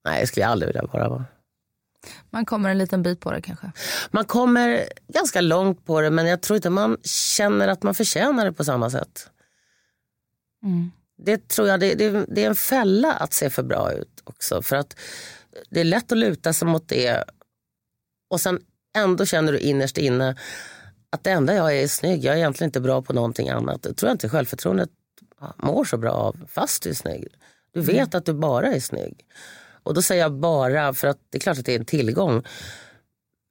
[0.04, 1.24] Nej, det skulle jag aldrig vilja bara vara.
[2.30, 3.72] Man kommer en liten bit på det kanske.
[4.10, 6.96] Man kommer ganska långt på det men jag tror inte man
[7.36, 9.30] känner att man förtjänar det på samma sätt.
[10.62, 10.90] Mm.
[11.18, 14.62] Det tror jag det, det, det är en fälla att se för bra ut också.
[14.62, 14.96] För att
[15.70, 17.24] det är lätt att luta sig mot det
[18.30, 18.60] Och sen
[18.96, 20.36] ändå känner du innerst inne
[21.10, 22.24] att det enda jag är är snygg.
[22.24, 23.84] Jag är egentligen inte bra på någonting annat.
[23.84, 24.90] Jag tror inte självförtroendet
[25.56, 27.28] mår så bra av fast du är snygg.
[27.74, 28.08] Du vet mm.
[28.12, 29.26] att du bara är snygg.
[29.82, 32.42] Och då säger jag bara för att det är klart att det är en tillgång.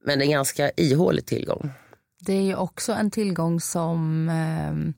[0.06, 1.72] Men det är en ganska ihålig tillgång.
[2.20, 4.94] Det är ju också en tillgång som eh,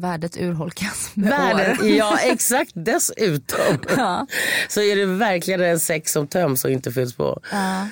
[0.00, 1.86] värdet urholkas med värdet, år.
[1.86, 3.78] Ja exakt dessutom.
[3.96, 4.26] ja.
[4.68, 7.40] Så är det verkligen en säck som töms och inte fylls på.
[7.52, 7.88] Ja.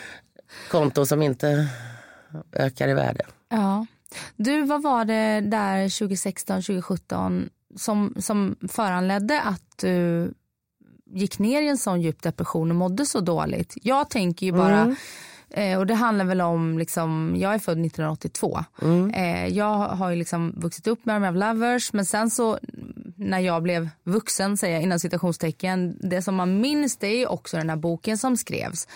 [0.70, 1.68] Konton som inte
[2.52, 3.24] ökar i värde.
[3.48, 3.86] Ja.
[4.36, 10.32] Du, vad var det där 2016, 2017 som, som föranledde att du
[11.06, 13.74] gick ner i en sån djup depression och mådde så dåligt?
[13.82, 14.96] Jag tänker ju bara mm.
[15.54, 18.64] Eh, och det handlar väl om, liksom, jag är född 1982.
[18.82, 19.10] Mm.
[19.10, 22.58] Eh, jag har ju liksom vuxit upp med Army of Lovers men sen så
[23.16, 27.56] när jag blev vuxen, säger jag inom citationstecken, det som man minns det är också
[27.56, 28.88] den här boken som skrevs.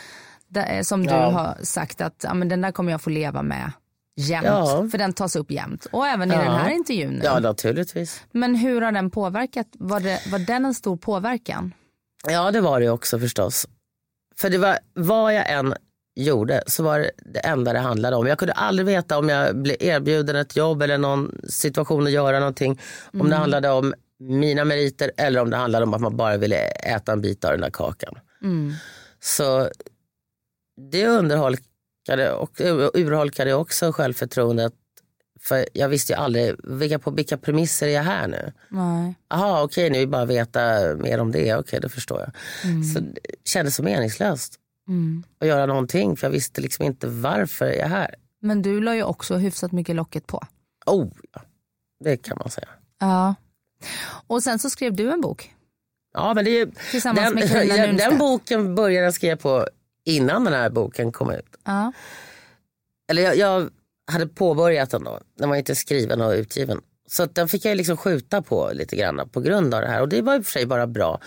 [0.56, 1.10] Där, som ja.
[1.10, 3.72] du har sagt att ja, men den där kommer jag få leva med
[4.16, 4.46] jämt.
[4.46, 4.88] Ja.
[4.90, 5.86] För den tas upp jämt.
[5.92, 7.14] Och även i den här intervjun.
[7.14, 7.24] Nu.
[7.24, 8.22] Ja, naturligtvis.
[8.32, 9.66] Men hur har den påverkat?
[9.72, 11.74] Var, det, var den en stor påverkan?
[12.28, 13.66] Ja, det var det också förstås.
[14.36, 15.74] För det var, vad jag än
[16.14, 18.26] gjorde så var det det enda det handlade om.
[18.26, 22.38] Jag kunde aldrig veta om jag blev erbjuden ett jobb eller någon situation att göra
[22.38, 22.80] någonting.
[23.12, 23.30] Om mm.
[23.30, 27.12] det handlade om mina meriter eller om det handlade om att man bara ville äta
[27.12, 28.14] en bit av den där kakan.
[28.42, 28.72] Mm.
[29.20, 29.68] Så
[30.76, 32.60] det underholkade och
[32.94, 34.72] urholkade också självförtroendet.
[35.40, 38.52] För jag visste ju aldrig vilka, på vilka premisser är jag här nu.
[39.28, 40.60] Jaha okej nu vill bara veta
[40.96, 41.56] mer om det.
[41.56, 42.30] Okej då förstår jag.
[42.70, 42.84] Mm.
[42.84, 44.54] Så det kändes så meningslöst
[44.88, 45.24] mm.
[45.40, 46.16] att göra någonting.
[46.16, 48.14] För jag visste liksom inte varför jag är här.
[48.40, 50.42] Men du la ju också hyfsat mycket locket på.
[50.86, 51.42] Oh ja,
[52.04, 52.68] det kan man säga.
[53.00, 53.34] Ja.
[54.26, 55.54] Och sen så skrev du en bok.
[56.14, 59.68] Ja men det är, Tillsammans den, med den boken började jag skriva på
[60.06, 61.56] innan den här boken kom ut.
[61.64, 61.92] Ja.
[63.10, 63.70] Eller jag, jag
[64.12, 65.20] hade påbörjat den då.
[65.38, 66.80] Den var inte skriven och utgiven.
[67.06, 70.00] Så den fick jag liksom skjuta på lite grann på grund av det här.
[70.00, 71.20] Och det var i och för sig bara bra.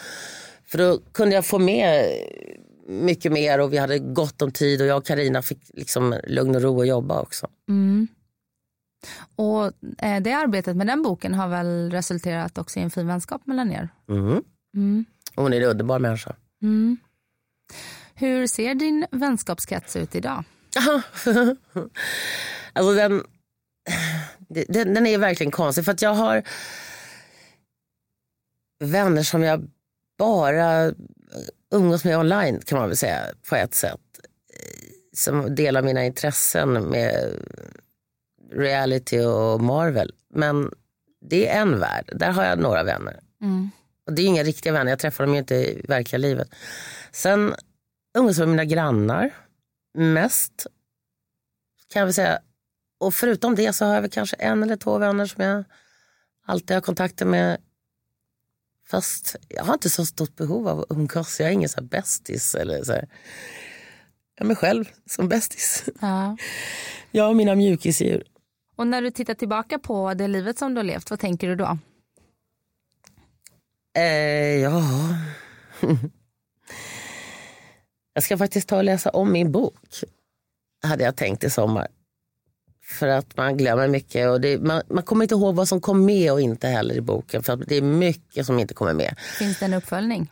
[0.66, 2.06] För då kunde jag få med
[2.88, 6.56] mycket mer och vi hade gott om tid och jag och Karina fick liksom lugn
[6.56, 7.48] och ro att jobba också.
[7.70, 8.08] Mm.
[9.36, 9.66] Och
[9.98, 13.72] eh, det arbetet med den boken har väl resulterat också i en fin vänskap mellan
[13.72, 13.90] er?
[14.10, 14.44] Mm.
[14.76, 15.06] Mm.
[15.36, 16.36] Hon är en underbar människa.
[16.62, 16.98] Mm.
[18.20, 20.44] Hur ser din vänskapskrets ut idag?
[22.74, 23.24] alltså den,
[24.48, 26.44] den, den är verkligen konstig för att jag har
[28.80, 29.70] vänner som jag
[30.18, 30.94] bara
[31.72, 34.00] umgås med online kan man väl säga på ett sätt.
[35.14, 37.34] Som delar mina intressen med
[38.52, 40.12] reality och Marvel.
[40.34, 40.72] Men
[41.22, 43.20] det är en värld, där har jag några vänner.
[43.42, 43.70] Mm.
[44.06, 46.50] Och det är inga riktiga vänner, jag träffar dem ju inte i verkliga livet.
[47.12, 47.56] Sen
[48.18, 49.36] umgås med mina grannar
[49.94, 50.68] mest.
[51.94, 52.40] Kan jag väl säga.
[53.00, 55.64] Och förutom det så har jag väl kanske en eller två vänner som jag
[56.46, 57.58] alltid har kontakter med
[58.90, 61.40] Fast jag har inte så stort behov av att umgås.
[61.40, 62.56] Jag är ingen så bästis.
[62.56, 63.08] Eller så här.
[64.36, 65.90] Jag är mig själv som bästis.
[66.02, 66.38] Ja.
[67.12, 68.24] Jag och mina mjukisdjur.
[68.76, 71.56] Och när du tittar tillbaka på det livet som du har levt, vad tänker du
[71.56, 71.78] då?
[73.98, 74.04] Eh,
[74.62, 74.84] ja...
[78.20, 80.04] jag ska faktiskt ta och läsa om min bok.
[80.84, 81.88] Hade jag tänkt i sommar.
[82.84, 86.06] För att man glömmer mycket och det, man, man, kommer inte ihåg vad som kom
[86.06, 87.44] med och inte heller i boken.
[87.44, 89.16] För det är mycket som inte kommer med.
[89.40, 90.32] Finns det en uppföljning?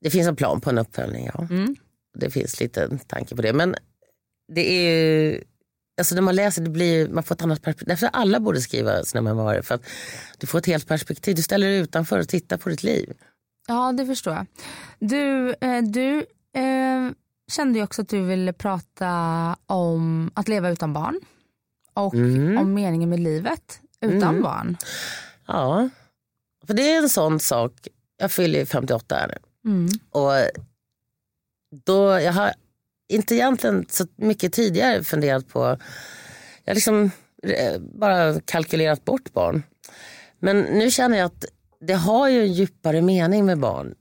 [0.00, 1.46] Det finns en plan på en uppföljning, ja.
[1.50, 1.76] Mm.
[2.18, 3.52] Det finns lite tanke på det.
[3.52, 3.74] Men
[4.52, 5.44] det är ju,
[5.98, 7.88] alltså när man läser det blir, man får ett annat perspektiv.
[7.88, 9.62] Därför alla borde skriva sina memoarer.
[9.62, 9.82] För att
[10.38, 11.36] du får ett helt perspektiv.
[11.36, 13.12] Du ställer dig utanför och tittar på ditt liv.
[13.68, 14.46] Ja, det förstår jag.
[14.98, 17.14] Du, eh, du eh,
[17.50, 21.20] kände ju också att du ville prata om att leva utan barn
[21.94, 22.58] och mm.
[22.58, 24.42] om meningen med livet utan mm.
[24.42, 24.76] barn.
[25.46, 25.88] Ja,
[26.66, 27.72] för det är en sån sak.
[28.16, 29.70] Jag fyller 58 här nu.
[29.70, 29.88] Mm.
[30.10, 30.32] Och
[31.84, 32.52] då, jag har
[33.08, 35.78] inte egentligen så mycket tidigare funderat på,
[36.64, 37.10] jag liksom
[37.42, 39.62] eh, bara kalkylerat bort barn.
[40.38, 41.44] Men nu känner jag att
[41.80, 43.94] det har ju en djupare mening med barn.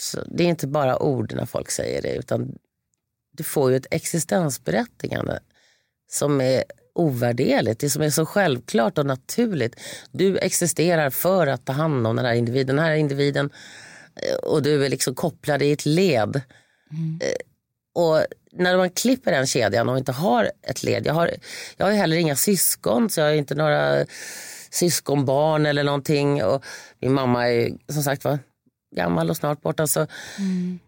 [0.00, 2.58] Så det är inte bara ord när folk säger det utan
[3.32, 5.38] du får ju ett existensberättigande
[6.10, 9.80] som är ovärderligt, det som är så självklart och naturligt.
[10.10, 12.76] Du existerar för att ta hand om den här individen.
[12.76, 13.50] Den här individen
[14.16, 16.40] eh, och du är liksom kopplad i ett led.
[16.90, 17.18] Mm.
[17.94, 21.06] Och när man klipper den kedjan och inte har ett led.
[21.06, 21.30] Jag har,
[21.76, 24.06] jag har heller inga syskon så jag har inte några
[24.70, 26.44] syskonbarn eller någonting.
[26.44, 26.64] Och
[26.98, 28.38] min mamma är som sagt var
[28.96, 29.86] gammal och snart borta.
[29.86, 30.06] Så
[30.38, 30.78] mm.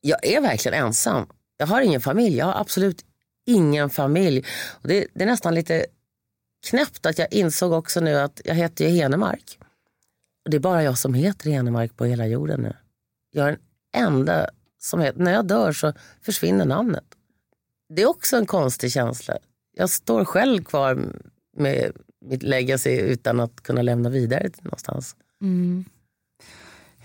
[0.00, 1.26] Jag är verkligen ensam.
[1.56, 2.36] Jag har ingen familj.
[2.36, 3.04] Jag har absolut
[3.46, 4.44] ingen familj.
[4.70, 5.86] Och det, det är nästan lite
[6.66, 9.58] knäppt att jag insåg också nu att jag heter ju Henemark.
[10.44, 12.76] Och det är bara jag som heter Henemark på hela jorden nu.
[13.30, 13.60] Jag är den
[14.06, 17.04] enda som heter, när jag dör så försvinner namnet.
[17.88, 19.38] Det är också en konstig känsla.
[19.76, 21.12] Jag står själv kvar
[21.56, 21.92] med
[22.24, 25.16] mitt legacy utan att kunna lämna vidare någonstans.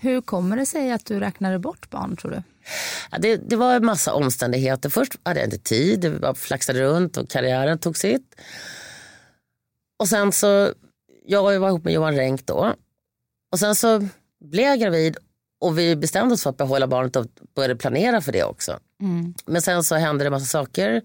[0.02, 2.42] Hur kommer det sig att du räknade bort barn tror du?
[3.10, 4.88] Ja, det, det var en massa omständigheter.
[4.90, 8.34] Först hade jag inte tid, det bara flaxade runt och karriären tog sitt.
[9.98, 10.72] Och sen så,
[11.26, 12.74] jag var ihop med Johan Renck då.
[13.52, 14.08] Och sen så
[14.40, 15.16] blev jag gravid
[15.60, 18.78] och vi bestämde oss för att behålla barnet och började planera för det också.
[19.46, 21.02] Men sen så hände det massa saker.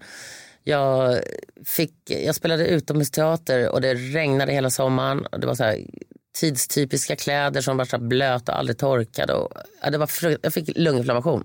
[0.62, 1.18] Jag,
[1.64, 5.26] fick, jag spelade utomhusteater och det regnade hela sommaren.
[5.26, 5.86] Och det var så här
[6.38, 9.32] tidstypiska kläder som var så blöta och aldrig torkade.
[9.34, 11.44] Och, ja, det var frukt- jag fick lunginflammation.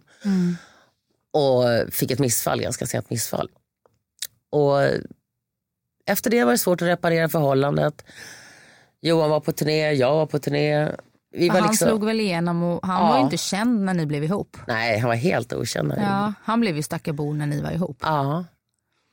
[1.34, 3.50] Och fick ett missfall, ganska sent missfall.
[4.50, 4.82] Och
[6.06, 8.06] efter det var det svårt att reparera förhållandet.
[9.02, 10.90] Johan var på turné, jag var på turné.
[11.32, 13.10] Vi var han liksom, slog väl igenom och han Ja.
[13.10, 14.58] var ju inte känd när ni blev ihop.
[14.68, 15.88] Nej, han var helt okänd.
[15.88, 17.98] när Ja, han blev ju stackabo när ni var ihop.
[18.02, 18.46] ja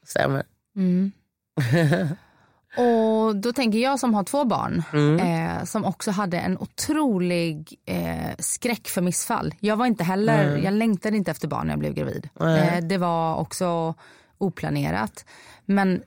[0.07, 0.45] stämmer.
[2.77, 5.19] Och då tänker jag som har två barn Mm.
[5.59, 9.55] eh, som också hade en otrolig eh, skräck för missfall.
[9.61, 12.29] Jag var inte heller, jag längtade inte efter barn när jag blev gravid.
[12.41, 13.95] Eh, det var också
[14.39, 15.25] oplanerat.
[15.65, 16.03] Men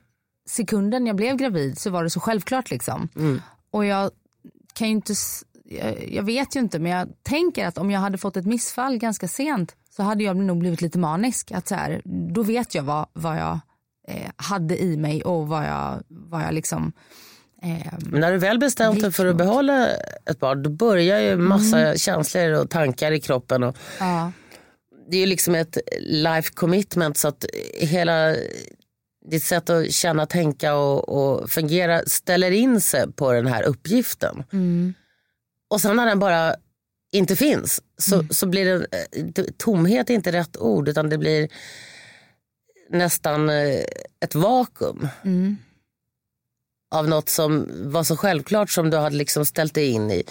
[0.48, 3.08] sekunden jag blev gravid så var det så självklart liksom.
[3.70, 4.10] Och jag
[4.74, 5.14] kan inte,
[6.08, 9.28] jag vet ju inte men jag tänker att om jag hade fått ett missfall ganska
[9.28, 11.52] sent så hade jag nog blivit lite manisk.
[11.52, 13.58] Att så här, då vet jag vad, vad jag
[14.08, 16.92] eh, hade i mig och vad jag, vad jag liksom
[17.62, 19.88] eh, Men när du väl bestämt dig för att behålla
[20.30, 23.62] ett barn då börjar ju massa känslor och tankar i kroppen.
[23.62, 24.32] Och ja.
[25.10, 27.44] det är ju liksom ett life commitment så att
[27.78, 28.36] hela
[29.30, 34.44] ditt sätt att känna, tänka och, och fungera ställer in sig på den här uppgiften.
[35.70, 36.54] Och sen när den bara
[37.12, 38.86] inte finns så, så blir det,
[39.36, 41.48] eh, tomhet är inte rätt ord utan det blir
[42.94, 43.80] nästan eh,
[44.20, 45.08] ett vakuum.
[46.94, 50.24] Av något som var så självklart som du hade liksom ställt dig in i.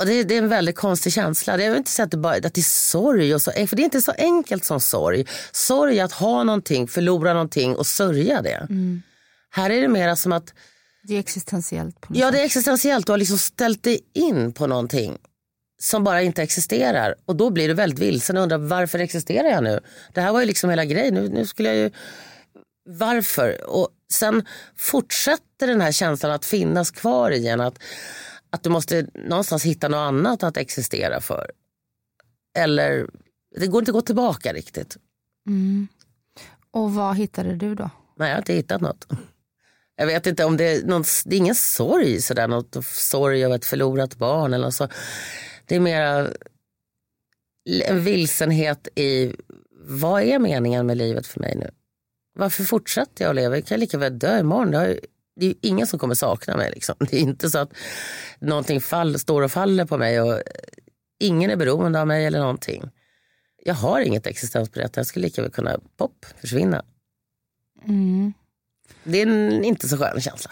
[0.00, 1.56] Och det, det är en väldigt konstig känsla.
[1.56, 3.34] Det är inte så att det, bara, att det är sorg.
[3.34, 5.26] Och så, för det är inte så enkelt som sorg.
[5.52, 8.66] Sorg är att ha någonting, förlora någonting och sörja det.
[9.50, 10.54] Här är det mer som att
[11.02, 11.96] Det är existentiellt.
[12.08, 12.32] Ja, sätt.
[12.32, 13.06] det är existentiellt.
[13.06, 15.18] Du har liksom ställt dig in på någonting
[15.82, 17.14] som bara inte existerar.
[17.24, 19.80] Och då blir du väldigt vilsen och undrar varför existerar jag nu?
[20.12, 21.14] Det här var ju liksom hela grejen.
[21.14, 21.90] Nu, nu skulle jag ju...
[22.88, 23.70] Varför?
[23.70, 27.60] Och sen fortsätter den här känslan att finnas kvar i en.
[27.60, 27.78] Att,
[28.50, 31.50] att du måste någonstans hitta något annat att existera för.
[32.58, 33.06] Eller,
[33.60, 34.96] det går inte att gå tillbaka riktigt.
[36.70, 37.90] Och vad hittade du då?
[38.18, 39.06] Nej, jag har inte hittat något.
[39.96, 43.56] Jag vet inte om det är någon, det är ingen sorg sådär, något sorg över
[43.56, 44.88] ett förlorat barn eller så.
[45.70, 46.36] Det är mer
[47.84, 49.34] en vilsenhet i
[49.74, 51.70] vad är meningen med livet för mig nu?
[52.34, 53.56] Varför fortsätter jag att leva?
[53.56, 54.70] Jag kan lika väl dö imorgon.
[54.70, 55.00] Det, ju-
[55.36, 56.70] det är ju ingen som kommer sakna mig.
[56.74, 56.94] Liksom.
[57.10, 57.72] Det är inte så att
[58.38, 60.40] någonting fall, står och faller på mig och
[61.20, 62.90] ingen är beroende av mig eller någonting.
[63.64, 64.98] Jag har inget existensberättande.
[64.98, 66.84] Jag skulle lika väl kunna pop, försvinna.
[69.04, 70.50] Det är en inte så skön känsla.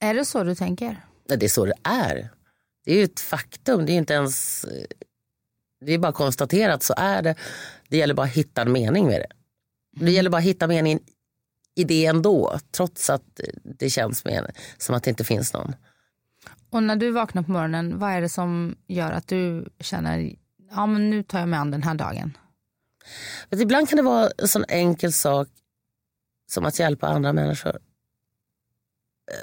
[0.00, 1.04] Är det så du tänker?
[1.28, 2.30] Det är så det är.
[2.86, 3.86] Det är ju ett faktum.
[3.86, 4.66] Det är inte ens...
[5.80, 7.34] Det är bara konstaterat, så är det.
[7.88, 9.32] Det gäller bara att hitta en mening med det.
[10.04, 11.00] Det gäller bara att hitta meningen
[11.74, 15.74] i det ändå, trots att det känns med, som att det inte finns någon.
[16.70, 20.36] Och när du vaknar på morgonen, vad är det som gör att du känner,
[20.70, 22.38] ja men nu tar jag mig an den här dagen?
[23.50, 25.48] Ibland kan det vara en sån enkel sak
[26.50, 27.78] som att hjälpa andra människor.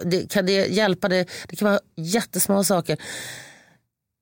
[0.03, 1.09] Det, kan det hjälpa?
[1.09, 2.97] Det, det kan vara jättesmå saker.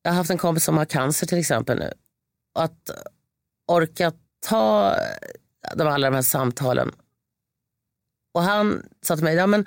[0.04, 1.94] Jag har haft en kompis som har cancer till exempel nu.
[2.60, 2.90] Att
[3.68, 4.12] orka
[4.48, 4.96] ta
[5.76, 6.92] de, alla de här samtalen.
[8.34, 9.66] Och han sa till mig, ja, men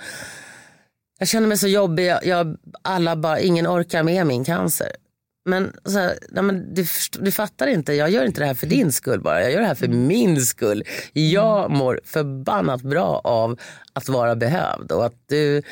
[1.18, 4.96] jag känner mig så jobbig, jag, jag, alla bara, ingen orkar med min cancer.
[5.44, 6.86] Men, så här, nej, men du,
[7.18, 9.42] du fattar inte, jag gör inte det här för din skull bara.
[9.42, 10.84] Jag gör det här för min skull.
[11.12, 13.60] Jag mår förbannat bra av
[13.92, 14.92] att vara behövd.
[14.92, 15.62] Och att du,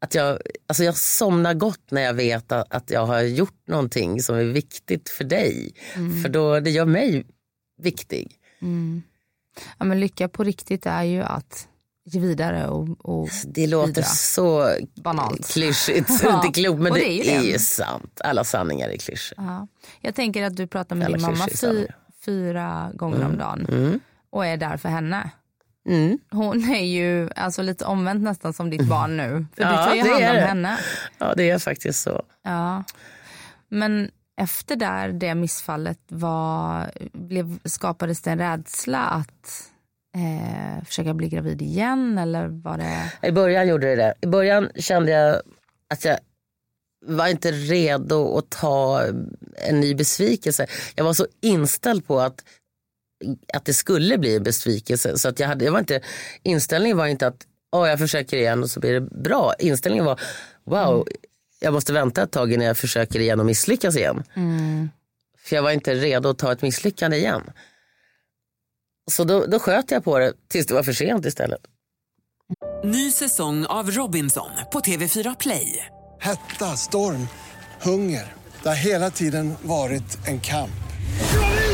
[0.00, 4.22] att jag, alltså jag somnar gott när jag vet att, att jag har gjort någonting
[4.22, 5.74] som är viktigt för dig.
[6.22, 7.26] För då, det gör mig
[7.82, 8.32] viktig.
[9.78, 11.68] Ja, men lycka på riktigt är ju att
[12.04, 14.02] ge vidare och, och Det låter bidra.
[14.04, 15.48] så Banalt.
[15.48, 17.58] klyschigt, Ja, inte klokt, men och det, det är är ju ju det.
[17.58, 18.20] sant.
[18.24, 19.44] Alla sanningar är klyschor.
[19.44, 19.66] Ja.
[20.00, 21.86] Jag tänker att du pratar med Alla din mamma är fy,
[22.24, 24.00] fyra gånger om dagen
[24.30, 25.30] och är där för henne.
[25.88, 26.18] Mm.
[26.30, 29.46] Hon är ju alltså lite omvänt nästan som ditt barn nu.
[29.56, 30.40] För du Ja, tar ju hand om är det.
[30.40, 30.78] henne.
[31.18, 32.22] Ja, det är faktiskt så.
[32.42, 32.84] Ja.
[33.68, 39.70] Men efter där, det missfallet, var, blev, skapades det en rädsla att
[40.14, 42.18] eh, försöka bli gravid igen?
[42.18, 43.28] Eller var det...
[43.28, 44.14] I början gjorde det det.
[44.20, 45.42] I början kände jag
[45.88, 46.18] att jag
[47.06, 49.02] var inte redo att ta
[49.56, 50.66] en ny besvikelse.
[50.94, 52.44] Jag var så inställd på att,
[53.52, 55.18] att det skulle bli en besvikelse.
[55.18, 56.00] Så att jag hade, jag var inte,
[56.42, 59.54] inställningen var inte att oh, jag försöker igen och så blir det bra.
[59.58, 60.20] Inställningen var
[60.64, 61.06] wow,
[61.60, 64.22] jag måste vänta ett tag innan jag försöker igen och misslyckas igen.
[65.38, 67.42] För jag var inte redo att ta ett misslyckande igen.
[69.10, 71.60] Så då, då sköt jag på det tills det var för sent istället.
[72.84, 75.86] Ny säsong av Robinson på TV4 Play.
[76.20, 77.28] Hetta, storm,
[77.82, 78.32] hunger.
[78.62, 80.70] Det har hela tiden varit en kamp.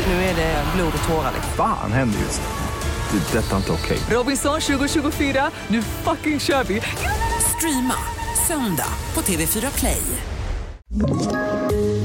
[0.07, 1.31] Nu är det blod och tårar.
[1.35, 1.53] liksom.
[1.57, 3.19] Fan händer just nu.
[3.19, 3.39] Det.
[3.39, 3.99] är Detta är inte okej.
[4.09, 6.81] Robinson 2024, nu fucking kör vi!
[7.57, 7.95] Streama
[8.47, 10.01] söndag på TV4 Play.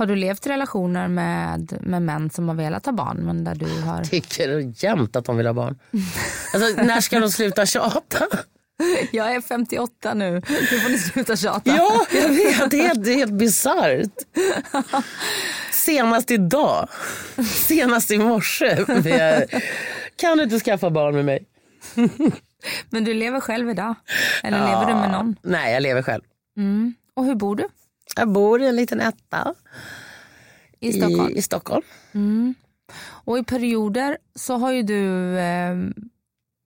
[0.00, 3.54] Har du levt i relationer med, med män som har velat ha barn men där
[3.54, 4.04] du har...
[4.04, 5.78] tycker jämt att de vill ha barn.
[6.54, 8.24] Alltså, när ska de sluta tjata?
[9.12, 10.40] Jag är 58 nu, nu
[10.80, 11.60] får ni sluta tjata.
[11.76, 12.70] Ja, jag vet.
[12.70, 14.06] Det är helt, helt bisarrt.
[15.72, 16.88] Senast idag,
[17.44, 18.84] senast i morse.
[19.04, 19.62] jag-
[20.16, 21.44] Kan du inte skaffa barn med mig?
[22.90, 23.94] Men du lever själv idag?
[24.42, 25.36] Eller lever du med någon?
[25.42, 26.22] Nej, jag lever själv.
[27.16, 27.64] Och hur bor du?
[28.16, 29.54] Jag bor i en liten etta
[30.80, 31.30] I Stockholm?
[31.30, 31.84] i, i Stockholm.
[33.02, 35.76] Och i perioder så har ju du eh,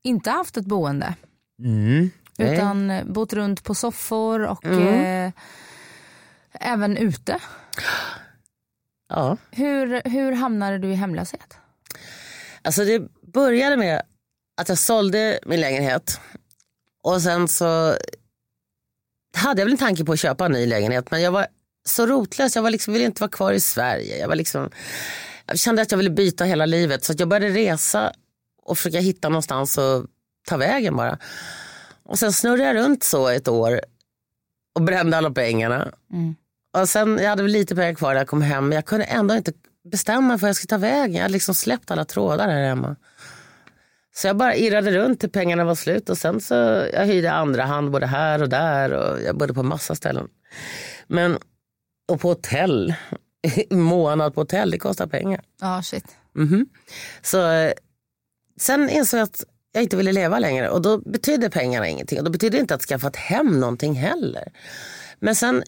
[0.05, 1.15] inte haft ett boende.
[1.57, 2.11] Nej.
[2.39, 5.27] Utan eh, bott runt på soffor och Mm.
[5.27, 5.33] eh,
[6.61, 7.39] även ute.
[9.09, 9.37] Ja.
[9.51, 11.57] Hur, hur hamnade du i hemlöshet?
[12.63, 14.03] Alltså det började med
[14.57, 16.21] att jag sålde min lägenhet
[17.03, 17.97] och sen så
[19.35, 21.47] hade jag väl en tanke på att köpa en ny lägenhet men jag var
[21.87, 24.19] så rotlös, jag var liksom, ville inte vara kvar i Sverige.
[24.19, 24.71] Jag, var liksom,
[25.47, 28.13] jag kände att jag ville byta hela livet så jag började resa
[28.63, 30.05] och försöka hitta någonstans att
[30.49, 31.19] ta vägen bara.
[32.05, 33.81] Och sen snurrade jag runt så ett år
[34.75, 35.93] och brände alla pengarna.
[36.77, 39.35] Och sen, jag hade lite pengar kvar när jag kom hem men jag kunde ändå
[39.35, 39.53] inte
[39.91, 41.15] bestämma mig för vad jag skulle ta vägen.
[41.15, 42.97] Jag hade liksom släppt alla trådar här hemma.
[44.17, 46.55] Så jag bara irrade runt till pengarna var slut och sen så
[46.93, 50.29] jag hyrde andra hand både här och där och jag bodde på massa ställen.
[51.07, 51.39] Men,
[52.09, 52.95] och på hotell,
[53.71, 55.43] månad på hotell, det kostar pengar.
[55.61, 56.05] Ja, shit.
[56.33, 56.67] Mhm.
[57.23, 57.73] Så eh,
[58.61, 62.19] sen insåg jag att jag inte ville leva längre och då betydde pengarna ingenting.
[62.19, 64.53] Och då betydde det inte att skaffa ett hem någonting heller.
[65.19, 65.63] Men sen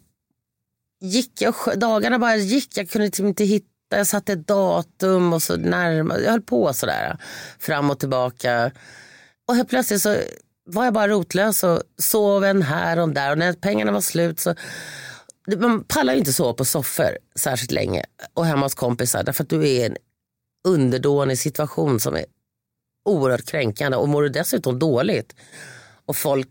[1.01, 5.43] gick jag, dagarna bara gick, jag kunde liksom inte hitta, jag satte ett datum och
[5.43, 7.19] så närmare, jag höll på sådär
[7.59, 8.71] fram och tillbaka.
[9.49, 10.17] Och helt plötsligt så
[10.67, 14.01] var jag bara rotlös och sov en här och en där och när pengarna var
[14.01, 14.55] slut så
[15.57, 19.49] man pallar ju inte sova på soffor särskilt länge och hemma hos kompisar därför att
[19.49, 19.97] du är i en
[20.69, 22.25] underdånig situation som är
[23.05, 25.35] oerhört kränkande och mår du dessutom dåligt
[26.07, 26.49] och folk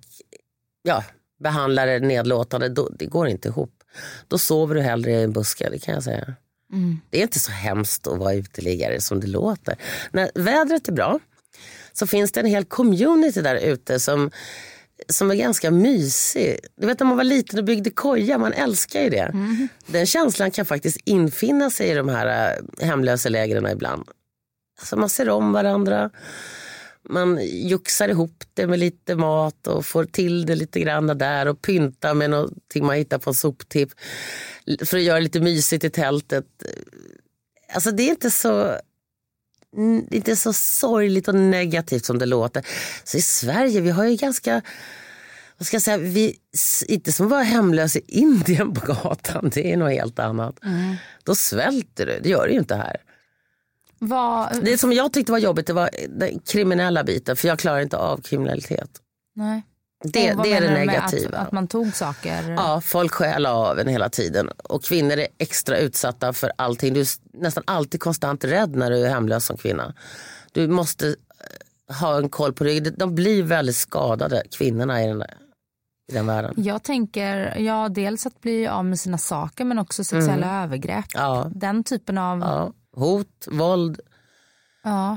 [0.83, 1.03] ja,
[1.39, 3.83] behandlar dig nedlåtande, då, det går inte ihop.
[4.27, 6.33] Då sover du hellre i en buske, det kan jag säga.
[7.09, 9.75] Det är inte så hemskt att vara uteliggare som det låter.
[10.11, 11.19] När vädret är bra
[11.93, 14.31] så finns det en hel community där ute som,
[15.09, 16.59] som är ganska mysig.
[16.75, 19.31] Du vet när man var liten och byggde koja, man älskar ju det.
[19.85, 24.03] Den känslan kan faktiskt infinna sig i de här äh, hemlösa lägren ibland.
[24.79, 26.09] Alltså man ser om varandra,
[27.09, 31.61] man juxar ihop det med lite mat och får till det lite grann där och
[31.61, 33.89] pyntar med någonting man hittar på en soptipp
[34.85, 36.45] för att göra det lite mysigt i tältet.
[37.73, 38.77] Alltså det är inte så
[39.77, 42.65] mm, det är inte så sorgligt och negativt som det låter.
[43.03, 44.61] Så i Sverige, vi har ju ganska,
[45.57, 46.39] vad ska jag säga, vi,
[46.87, 50.59] inte som att vara hemlös i Indien på gatan, det är något helt annat.
[51.23, 52.97] Då svälter du, det gör du ju inte här.
[53.99, 57.79] Vad, Det som jag tyckte var jobbigt det var den kriminella biten för jag klarar
[57.79, 58.89] inte av kriminalitet.
[59.35, 59.63] nej.
[60.03, 61.37] Det, det är det negativa.
[61.37, 62.49] Att, att man tog saker?
[62.51, 66.93] Ja, folk stjäl av en hela tiden och kvinnor är extra utsatta för allting.
[66.93, 69.93] Du är nästan alltid konstant rädd när du är hemlös som kvinna.
[70.51, 72.93] Du måste eh, ha en koll på ryggen.
[72.97, 75.33] De blir väldigt skadade, kvinnorna i den, där,
[76.11, 76.53] i den världen.
[76.57, 81.05] Jag tänker, ja dels att bli av med sina saker men också sexuella övergrepp.
[81.13, 81.51] Ja.
[81.55, 82.73] Den typen av, ja.
[82.95, 83.01] Ja.
[83.01, 83.99] Hot, våld.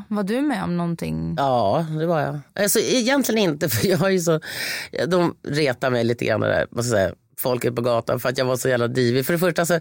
[0.09, 1.35] var du med om någonting?
[1.39, 2.41] Ja, det var jag.
[2.63, 4.41] Alltså, egentligen inte, för jag är ju så...
[5.09, 7.15] De retar mig lite grann där, måste säga.
[7.39, 9.27] Folket på gatan för att jag var så jävla divig.
[9.27, 9.81] För det första så,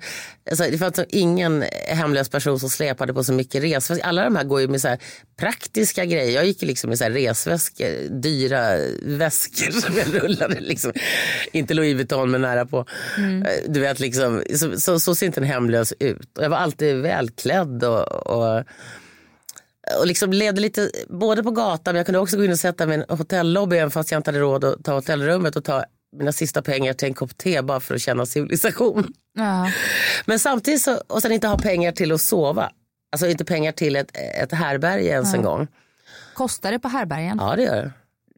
[0.49, 4.07] alltså, det fanns ingen hemlös person som släpade på så mycket resväskor.
[4.07, 4.97] Alla de här går ju med så
[5.39, 6.31] praktiska grejer.
[6.31, 10.59] Jag gick liksom med så resväskor, dyra väskor som jag rullade.
[10.59, 10.93] Liksom.
[11.51, 12.85] Inte Louis Vuitton men nära på.
[13.17, 16.29] Eh, Du vet, liksom, så, så, så ser inte en hemlös ut.
[16.39, 18.63] Jag var alltid välklädd och, och
[19.99, 22.85] och liksom levde lite både på gatan men jag kunde också gå in och sätta
[22.85, 25.85] mig i en hotellobby även fast jag inte hade råd att ta hotellrummet och ta
[26.15, 29.13] mina sista pengar till en kopp te bara för att känna civilisation.
[29.33, 29.71] Ja.
[30.25, 32.71] Men samtidigt så, och sen inte ha pengar till att sova.
[33.11, 35.67] Alltså inte pengar till ett, ett härberge ens en gång.
[36.33, 37.37] Kostar det på härbergen?
[37.41, 37.91] Ja det gör det.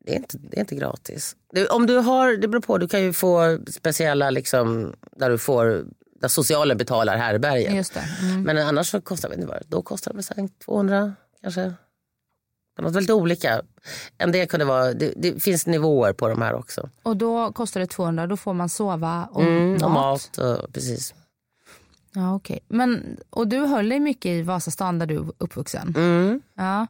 [0.05, 1.35] Det är inte, det är inte gratis.
[1.53, 5.37] Det, om du har, det beror på, du kan ju få speciella liksom, där du
[5.37, 5.85] får
[6.21, 7.75] där socialen betalar härbergen.
[7.75, 8.03] Just det.
[8.21, 8.43] Mm.
[8.43, 11.73] Men annars så kostar det, vad, då kostar det väl så här 200 kanske.
[12.81, 13.61] Det var väldigt olika.
[14.17, 16.89] En del kunde vara, det, det finns nivåer på de här också.
[17.03, 19.83] Och då kostar det 200, då får man sova och Mm, mat.
[19.83, 21.13] och mat och, precis.
[22.13, 22.39] Ja.
[22.67, 25.93] Men, och du höll dig mycket i Vasastan där du är uppvuxen?
[25.97, 26.41] Mm.
[26.57, 26.87] Ja.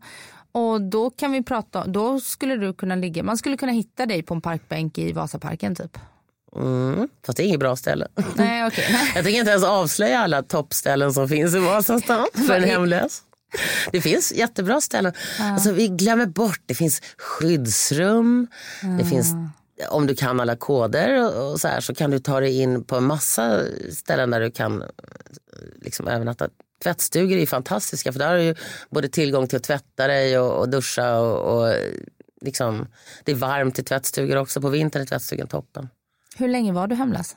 [0.51, 4.23] Och då kan vi prata, då skulle du kunna ligga, man skulle kunna hitta dig
[4.23, 5.97] på en parkbänk i Vasaparken typ?
[6.55, 7.09] Mm.
[7.25, 8.07] Fast det är inget bra ställe.
[8.15, 8.25] Nej.
[8.35, 8.61] Nej.
[9.15, 13.21] Jag tänker inte ens avslöja alla toppställen som finns i Vasastan för en hemlös.
[13.91, 15.13] Det finns jättebra ställen.
[15.39, 18.47] Alltså, vi glömmer bort, det finns skyddsrum,
[18.99, 19.33] det finns
[19.89, 22.83] om du kan alla koder och, och så här så kan du ta dig in
[22.83, 24.83] på en massa ställen där du kan
[25.81, 26.49] liksom övernatta.
[26.83, 28.55] Tvättstugor är fantastiska för där har du ju
[28.89, 31.75] både tillgång till att tvätta dig och, och duscha och, och
[32.41, 32.87] liksom,
[33.23, 34.61] det är varmt i tvättstugor också.
[34.61, 35.89] På vintern är tvättstugan toppen.
[36.37, 37.35] Hur länge var du hemlös?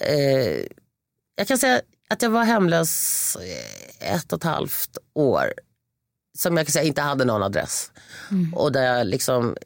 [0.00, 0.66] Eh,
[1.36, 5.52] jag kan säga att jag var hemlös eh, ett och ett halvt år.
[6.38, 7.92] Som jag kan säga inte hade någon adress.
[8.54, 9.56] Och där jag liksom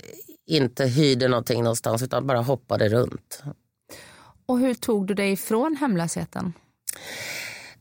[0.47, 3.43] inte hyrde någonting någonstans utan bara hoppade runt.
[4.47, 6.53] Och hur tog du dig ifrån hemlösheten?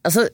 [0.02, 0.30] Alltså,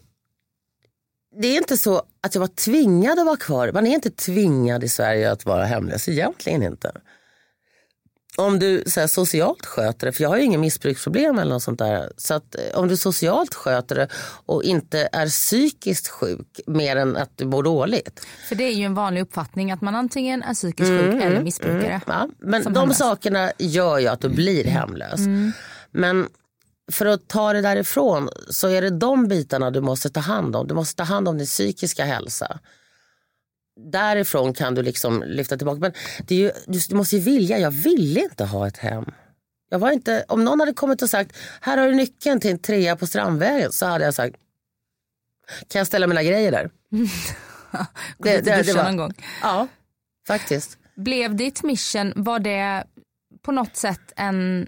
[1.42, 3.72] det är inte så att jag var tvingad att vara kvar.
[3.72, 6.92] Man är inte tvingad i Sverige att vara hemlös, egentligen inte.
[8.38, 11.64] Om du så här, socialt sköter det, för jag har ju ingen missbruksproblem eller något
[11.64, 12.12] sånt där.
[12.18, 14.08] Så att, eh, om du socialt sköter det
[14.46, 18.28] och inte är psykiskt sjuk mer än att du mår dåligt.
[18.50, 22.02] För det är ju en vanlig uppfattning att man antingen är psykiskt sjuk eller missbrukare.
[22.08, 22.98] Ja, men de hemlös.
[22.98, 25.20] sakerna gör ju att du blir hemlös.
[25.92, 26.28] Men
[26.92, 30.68] för att ta det därifrån så är det de bitarna du måste ta hand om.
[30.68, 32.60] Du måste ta hand om din psykiska hälsa.
[33.78, 35.80] Därifrån kan du liksom lyfta tillbaka.
[35.80, 35.94] Men
[36.28, 37.60] det är ju, du, du måste ju vilja.
[37.60, 39.06] Jag ville inte ha ett hem.
[39.70, 42.60] Jag var inte, om någon hade kommit och sagt här har du nyckeln till en
[42.60, 44.36] trea på Strandvägen så hade jag sagt
[45.68, 46.70] kan jag ställa mina grejer där?
[48.18, 49.14] Dit och duscha någon gång.
[49.42, 49.68] Ja,
[50.28, 50.78] faktiskt.
[50.96, 52.84] Blev ditt mission, var det
[53.42, 54.68] på något sätt en,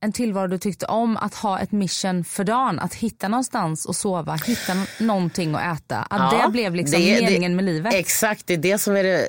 [0.00, 2.78] en tillvaro du tyckte om att ha ett mission för dagen?
[2.78, 5.96] Att hitta någonstans och sova, hitta någonting att äta.
[5.98, 7.94] Att Ja, det blev liksom det- det- meningen med livet.
[7.94, 9.26] Exakt, det är det som är det,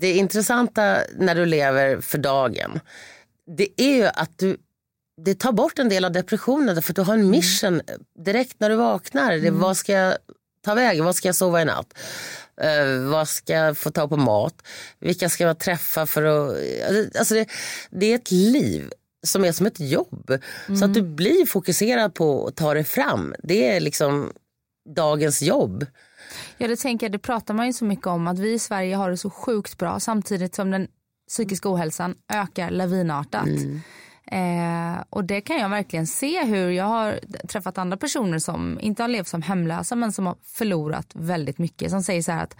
[0.00, 2.80] det intressanta när du lever för dagen.
[3.56, 4.56] Det är ju att du
[5.24, 7.80] det tar bort en del av depressionen för att du har en mission
[8.24, 9.32] direkt när du vaknar.
[9.36, 10.16] Det, vad ska jag
[10.64, 11.04] ta vägen?
[11.04, 11.98] Vad ska jag sova i natt?
[12.60, 14.54] Eh, vad ska jag få ta på mat?
[15.00, 16.56] Vilka ska jag träffa för att...
[17.18, 17.46] Alltså det,
[17.90, 18.90] det är ett liv
[19.26, 20.32] som är som ett jobb.
[20.78, 23.34] Så att du blir fokuserad på att ta dig fram.
[23.42, 24.32] Det är liksom
[24.94, 25.86] dagens jobb.
[26.58, 28.96] Ja, det, tänker jag, det pratar man ju så mycket om att vi i Sverige
[28.96, 30.88] har det så sjukt bra samtidigt som den
[31.28, 33.48] psykiska ohälsan ökar lavinartat.
[34.26, 39.02] Eh, och det kan jag verkligen se hur jag har träffat andra personer som inte
[39.02, 41.90] har levt som hemlösa men som har förlorat väldigt mycket.
[41.90, 42.56] Som säger så här att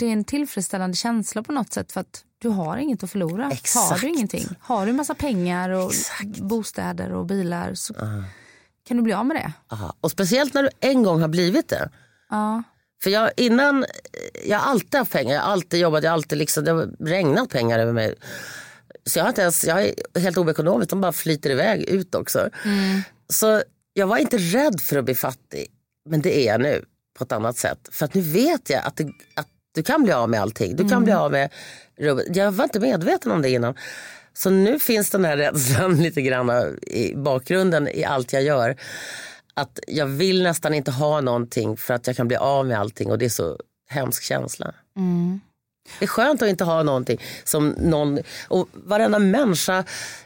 [0.00, 3.44] det är en tillfredsställande känsla på något sätt för att du har inget att förlora.
[3.44, 4.00] Har Exakt.
[4.00, 5.92] du ingenting, har du massa pengar och
[6.24, 7.94] bostäder och bilar så
[8.88, 9.52] kan du bli av med det.
[9.68, 9.94] Aha.
[10.00, 11.90] Och speciellt när du en gång har blivit det.
[12.30, 12.62] Ja.
[13.02, 13.84] För jag, innan,
[14.46, 16.90] jag har alltid haft pengar, jag har alltid jobbat, jag har alltid liksom, det har
[17.06, 18.14] regnat pengar över mig.
[19.06, 22.48] Så jag, har inte ens, jag är helt oekonomisk, de bara flyter iväg ut också.
[23.28, 25.66] Så jag var inte rädd för att bli fattig,
[26.08, 26.84] men det är jag nu
[27.18, 27.88] på ett annat sätt.
[27.92, 30.76] För att nu vet jag att, det, att du kan bli av med allting.
[30.76, 31.50] Du kan bli av med
[31.98, 32.36] rubbet.
[32.36, 33.74] Jag var inte medveten om det innan.
[34.32, 36.50] Så nu finns den här rädslan lite grann
[36.82, 38.76] i bakgrunden i allt jag gör.
[39.54, 43.10] Att jag vill nästan inte ha någonting för att jag kan bli av med allting
[43.10, 43.58] och det är så
[43.88, 44.74] hemsk känsla.
[45.98, 48.18] Det är skönt att inte ha någonting som någon,
[48.48, 49.84] och varenda människa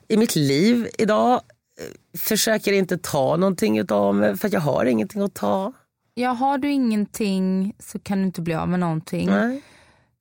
[0.08, 5.22] i mitt liv idag eh, försöker inte ta någonting utav mig för jag har ingenting
[5.22, 5.72] att ta.
[6.14, 9.30] Ja, har du ingenting så kan du inte bli av med någonting.
[9.30, 9.62] Nej.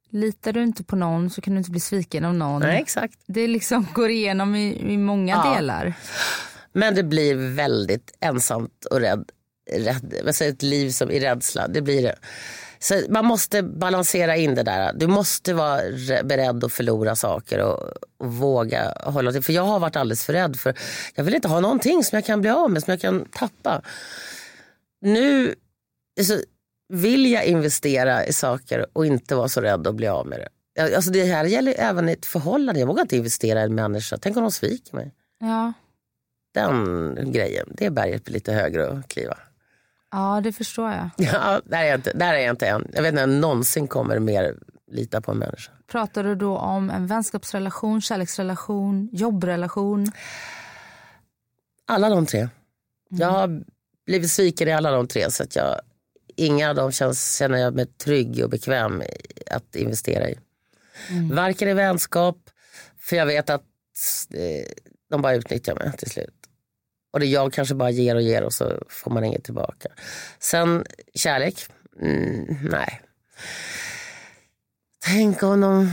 [0.10, 2.62] Litar du inte på någon så kan du inte bli sviken av någon.
[2.62, 3.20] Nej, exakt.
[3.28, 5.56] Det liksom går igenom i, i många Ja.
[5.56, 5.94] delar.
[6.74, 9.30] Men det blir väldigt ensamt och rädd.
[9.72, 12.16] rädd säger, ett liv som i rädsla, det blir det.
[12.80, 14.94] Så man måste balansera in det där.
[14.94, 17.80] Du måste vara re- beredd att förlora saker och,
[18.18, 19.42] och våga hålla till.
[19.44, 20.74] För jag har varit alldeles för rädd för
[21.16, 23.82] jag vill inte ha någonting som jag kan bli av med, som jag kan tappa.
[25.02, 25.56] Nu
[26.22, 26.40] så
[26.90, 30.96] vill jag investera i saker och inte vara så rädd att bli av med det.
[30.96, 32.80] Alltså det här gäller även i ett förhållande.
[32.80, 34.18] Jag vågar inte investera i en människa.
[34.22, 35.12] Tänk om de sviker mig.
[35.40, 35.74] Ja.
[36.54, 39.38] Den grejen, det berget blir lite högre att kliva.
[40.12, 41.10] ja, det förstår jag.
[41.34, 42.92] Ja, där, är jag inte, där är jag inte än.
[42.94, 44.56] Jag vet inte om jag någonsin kommer mer
[44.92, 45.72] lita på en människa.
[45.88, 50.12] Pratar du då om en vänskapsrelation, kärleksrelation, jobbrelation?
[51.86, 52.50] Alla de tre.
[53.10, 53.64] Jag har
[54.06, 55.32] blivit sviken i alla de tre.
[55.32, 55.80] Så att jag,
[56.36, 59.04] inga av dem känns, känner jag mig trygg och bekväm
[59.52, 60.40] att investera i.
[61.32, 62.38] Varken i vänskap,
[63.00, 63.64] för jag vet att
[64.34, 64.66] eh,
[65.10, 66.36] de bara utnyttjar mig till slut.
[67.14, 69.90] Och det jag kanske bara ger och ger och så får man inget tillbaka.
[70.40, 71.66] Sen kärlek,
[72.02, 73.02] mm, nej.
[75.06, 75.92] Tänk om de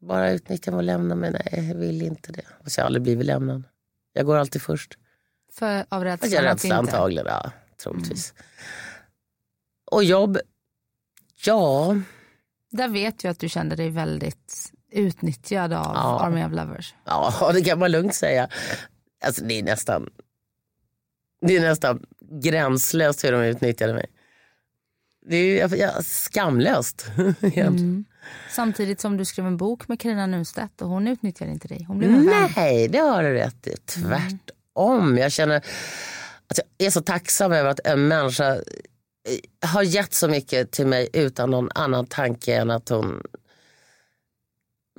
[0.00, 1.30] bara utnyttjar mig och lämnar mig.
[1.30, 2.44] Nej, jag vill inte det.
[2.64, 3.64] Och så har jag aldrig blivit lämnad.
[4.12, 4.98] Jag går alltid först.
[5.52, 6.38] För, av rädsla?
[6.38, 7.52] Att rädsla antagligen, ja,
[7.82, 8.34] troligtvis.
[9.92, 10.38] Och jobb,
[11.44, 11.96] ja,
[12.70, 16.20] Där vet jag att du kände dig väldigt utnyttjad av Ja.
[16.20, 16.94] Army of Lovers.
[17.04, 18.48] ja, det kan man lugnt säga.
[19.24, 20.08] Alltså, det är nästan
[21.46, 22.06] det är nästan
[22.42, 24.06] gränslöst hur de utnyttjade mig.
[25.26, 27.06] Det är ju ja, skamlöst
[27.40, 28.04] egentligen.
[28.50, 31.84] Samtidigt som du skrev en bok med Carina Nunstedt och hon utnyttjade inte dig.
[31.88, 32.10] Hon blev.
[32.10, 33.76] Nej, det har du rätt i.
[33.76, 35.18] Tvärtom.
[35.18, 35.56] Jag känner
[36.46, 38.56] att jag är så tacksam över att en människa
[39.60, 43.22] har gett så mycket till mig utan någon annan tanke än att hon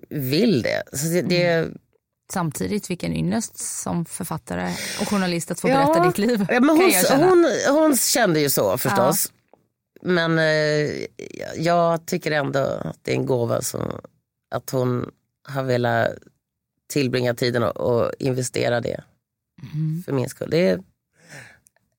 [0.09, 0.83] vill det.
[0.93, 1.69] Så det, det
[2.33, 6.45] Samtidigt, vilken ynnest som författare och journalist att få berätta ditt liv.
[6.49, 9.31] Ja, men hon, hon, hon kände ju så förstås.
[10.01, 11.05] Men eh,
[11.55, 13.99] jag tycker ändå att det är en gåva som,
[14.55, 15.11] att hon
[15.47, 16.09] har velat
[16.87, 19.03] tillbringa tiden och, och investera det
[19.73, 20.03] Mm.
[20.03, 20.49] för min skull.
[20.51, 20.83] Det är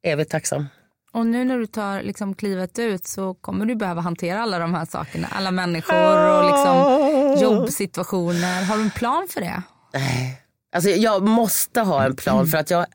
[0.02, 0.66] evigt tacksam.
[1.14, 4.74] Och nu när du tar liksom klivet ut så kommer du behöva hantera alla de
[4.74, 5.28] här sakerna.
[5.30, 8.64] Alla människor och liksom jobbsituationer.
[8.64, 9.62] Har du en plan för det?
[9.92, 10.40] Nej.
[10.76, 12.86] Alltså, jag måste ha en plan för att jag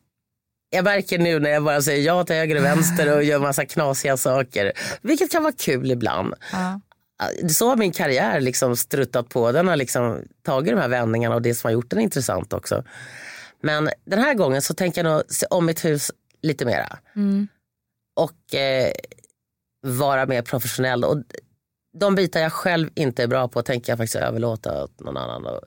[0.70, 3.66] jag märker nu när jag bara säger ja till höger och vänster och gör massa
[3.66, 4.74] knasiga saker.
[5.02, 6.34] Vilket kan vara kul ibland.
[6.52, 6.80] Ja.
[7.50, 9.52] Så har min karriär liksom struttat på.
[9.52, 12.84] Den har liksom tagit de här vändningarna och det som har gjort den intressant också.
[13.62, 16.12] Men den här gången så tänker jag nog se om mitt hus
[16.42, 16.98] lite mera.
[18.24, 18.92] Och eh,
[19.82, 21.04] vara mer professionell.
[21.04, 21.18] Och
[22.00, 25.46] de bitar jag själv inte är bra på tänker jag faktiskt överlåta åt någon annan
[25.46, 25.62] och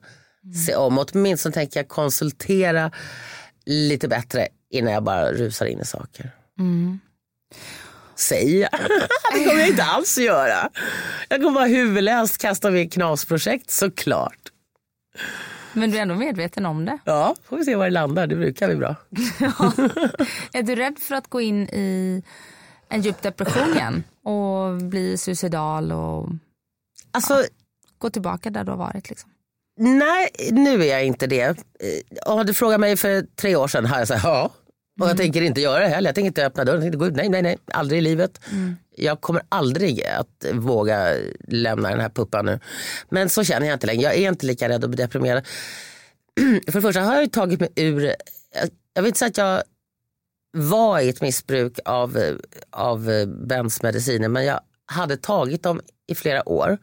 [0.67, 0.97] se om.
[0.97, 2.91] Åtminstone tänker jag konsultera
[3.65, 6.31] lite bättre innan jag bara rusar in i saker.
[8.15, 8.79] Säger jag.
[9.33, 10.69] det kommer jag inte alls göra.
[11.29, 14.39] Jag kommer bara huvudlöst kasta mig i knasprojekt såklart.
[15.73, 16.97] Men du är ändå medveten om det.
[17.05, 18.27] Ja, får vi se var det landar.
[18.27, 18.95] Det brukar bli bra.
[20.53, 22.23] Är du rädd för att gå in i
[22.89, 26.29] en djup depression igen och bli suicidal och
[27.11, 27.43] Alltså,
[27.97, 29.09] gå tillbaka där du har varit?
[29.09, 29.29] Liksom?
[29.79, 31.41] nej, nu är jag inte det.
[31.43, 31.55] Eh,
[32.33, 34.51] Om du frågade mig för tre år sedan hade jag sagt ja.
[34.99, 36.09] Och jag tänker inte göra det heller.
[36.09, 36.81] Jag tänker inte öppna dörren.
[36.81, 37.15] Jag tänker gå ut.
[37.15, 37.57] Nej, nej, nej.
[37.65, 38.39] Aldrig i livet.
[38.95, 41.17] Jag kommer aldrig att våga
[41.47, 42.59] lämna den här puppan nu.
[43.09, 44.01] Men så känner jag inte längre.
[44.01, 45.45] Jag är inte lika rädd och deprimerad.
[46.67, 48.15] för det första har jag tagit mig ur,
[48.93, 49.63] jag, vill inte säga att jag
[50.57, 52.37] var i ett missbruk av,
[52.69, 56.77] av eh, Bens mediciner men jag hade tagit dem i flera år.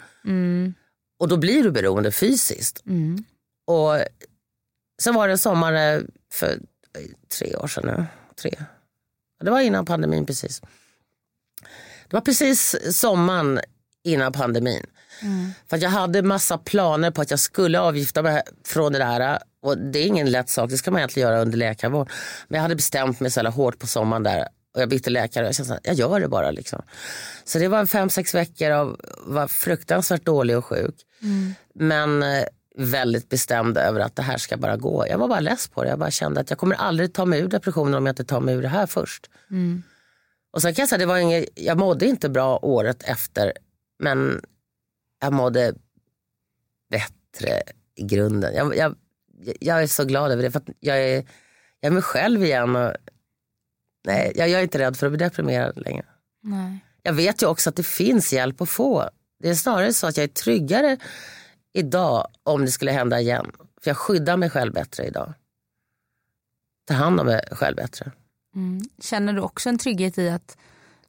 [1.19, 2.83] Och då blir du beroende fysiskt.
[3.67, 4.05] Och
[5.03, 6.01] sen var det sommar eh,
[6.33, 6.59] för
[7.39, 8.07] tre år sedan nu.
[8.43, 8.65] Tre.
[9.45, 10.61] Det var innan pandemin precis.
[12.09, 13.61] Det var precis sommaren
[14.05, 14.87] innan pandemin.
[15.69, 19.39] För att jag hade massa planer på att jag skulle avgifta mig från det där.
[19.63, 22.11] Och det är ingen lätt sak, det ska man egentligen göra under läkarvård.
[22.49, 25.45] Men jag hade bestämt mig så jävla hårt på sommaren där och jag bytte läkare
[25.45, 26.51] och jag kände att jag gör det bara.
[26.51, 26.83] Liksom.
[27.45, 30.95] Så det var fem, sex veckor av var fruktansvärt dålig och sjuk.
[31.75, 32.45] Men eh,
[32.77, 35.07] väldigt bestämd över att det här ska bara gå.
[35.09, 35.89] Jag var bara less på det.
[35.89, 38.41] Jag bara kände att jag kommer aldrig ta mig ur depressionen om jag inte tar
[38.41, 39.31] mig ur det här först.
[40.53, 43.53] Och sen kan jag säga, det var inget, jag mådde inte bra året efter.
[43.99, 44.41] Men
[45.21, 45.75] jag mådde
[46.91, 47.63] bättre
[47.95, 48.55] i grunden.
[48.55, 48.97] Jag, jag,
[49.61, 51.15] jag är så glad över det för jag är,
[51.81, 52.77] jag är mig själv igen.
[52.77, 52.93] Och,
[54.05, 56.05] nej, jag, jag är inte rädd för att bli deprimerad längre.
[56.43, 56.79] Nej.
[57.03, 59.11] Jag vet ju också att det finns hjälp att få.
[59.43, 60.97] Det är snarare så att jag är tryggare
[61.73, 63.53] idag om det skulle hända igen.
[63.83, 65.33] För jag skyddar mig själv bättre idag.
[66.87, 68.13] Tar hand om mig själv bättre.
[68.55, 68.83] Mm.
[69.03, 70.59] Känner du också en trygghet i att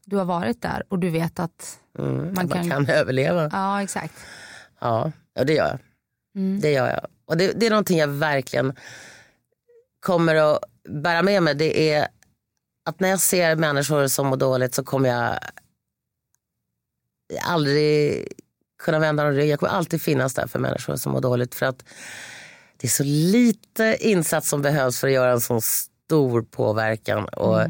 [0.06, 2.70] du har varit där och du vet att Mm, man, man kan...
[2.70, 3.50] kan överleva.
[3.52, 4.14] Ja, exakt.
[4.80, 5.80] Ja, ja det gör jag.
[6.36, 6.60] Mm.
[6.62, 7.08] Det gör jag.
[7.26, 8.76] Och det, det är någonting jag verkligen
[10.00, 10.60] kommer att
[10.90, 11.56] bära med mig.
[11.56, 12.08] Det är
[12.86, 15.40] att när jag ser människor som mår dåligt så kommer jag
[17.42, 18.28] aldrig
[18.82, 19.50] kunna vända dem ryggen.
[19.50, 21.56] Jag kommer alltid finnas där för människor som mår dåligt.
[21.56, 21.86] För att
[22.78, 27.26] det är så lite insats som behövs för att göra en sån stor påverkan.
[27.26, 27.62] Och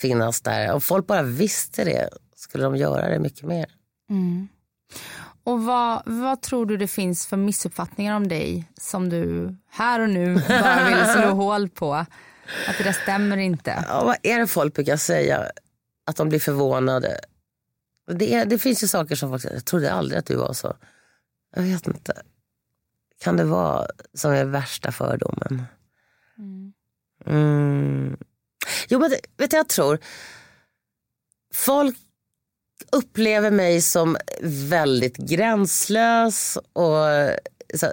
[0.00, 0.72] finnas där.
[0.72, 3.66] Om folk bara visste det skulle de göra det mycket mer.
[4.10, 4.48] Mm.
[5.44, 10.08] Och vad, vad tror du det finns för missuppfattningar om dig som du här och
[10.08, 11.94] nu bara vill slå hål på?
[12.68, 13.84] Att det där stämmer inte.
[13.88, 15.46] Ja, vad är det folk brukar säga?
[16.06, 17.20] Att de blir förvånade.
[18.14, 20.76] Det, det finns ju saker som folk säger, jag trodde aldrig att du var så.
[21.56, 22.22] Jag vet inte.
[23.20, 25.62] Kan det vara som är värsta fördomen?
[27.26, 28.16] Mm.
[28.88, 29.98] Jo men vet du, jag tror
[31.54, 31.96] folk
[32.92, 37.04] upplever mig som väldigt gränslös och,
[37.74, 37.92] så,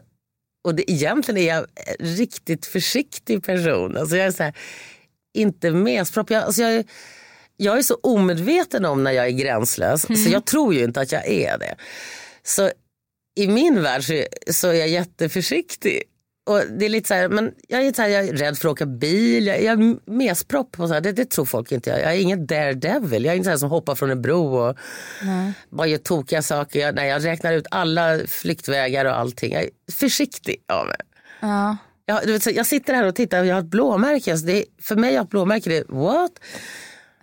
[0.63, 3.97] och det, egentligen är jag en riktigt försiktig person.
[3.97, 4.57] Alltså jag är så här,
[5.33, 6.29] inte mespropp.
[6.29, 6.85] Jag, alltså jag,
[7.57, 11.11] jag är så omedveten om när jag är gränslös så jag tror ju inte att
[11.11, 11.75] jag är det.
[12.43, 12.71] Så
[13.35, 16.03] i min värld så, så är jag jätteförsiktig.
[16.47, 18.69] Och det är lite så här, men jag är, så här, jag är rädd för
[18.69, 20.79] att åka bil, jag, jag är mespropp.
[20.79, 22.01] Och så här, det, det tror folk inte jag.
[22.01, 24.77] Jag är ingen daredevil, jag är inte så som hoppar från en bro och
[25.69, 26.79] bara gör tokiga saker.
[26.79, 29.53] Jag, nej, jag räknar ut alla flyktvägar och allting.
[29.53, 30.97] Jag är försiktig av mig.
[31.39, 31.77] Ja.
[32.05, 34.31] Jag, du vet, jag sitter här och tittar och jag har ett blåmärke.
[34.31, 35.91] Alltså det, för mig har ett blåmärke, det är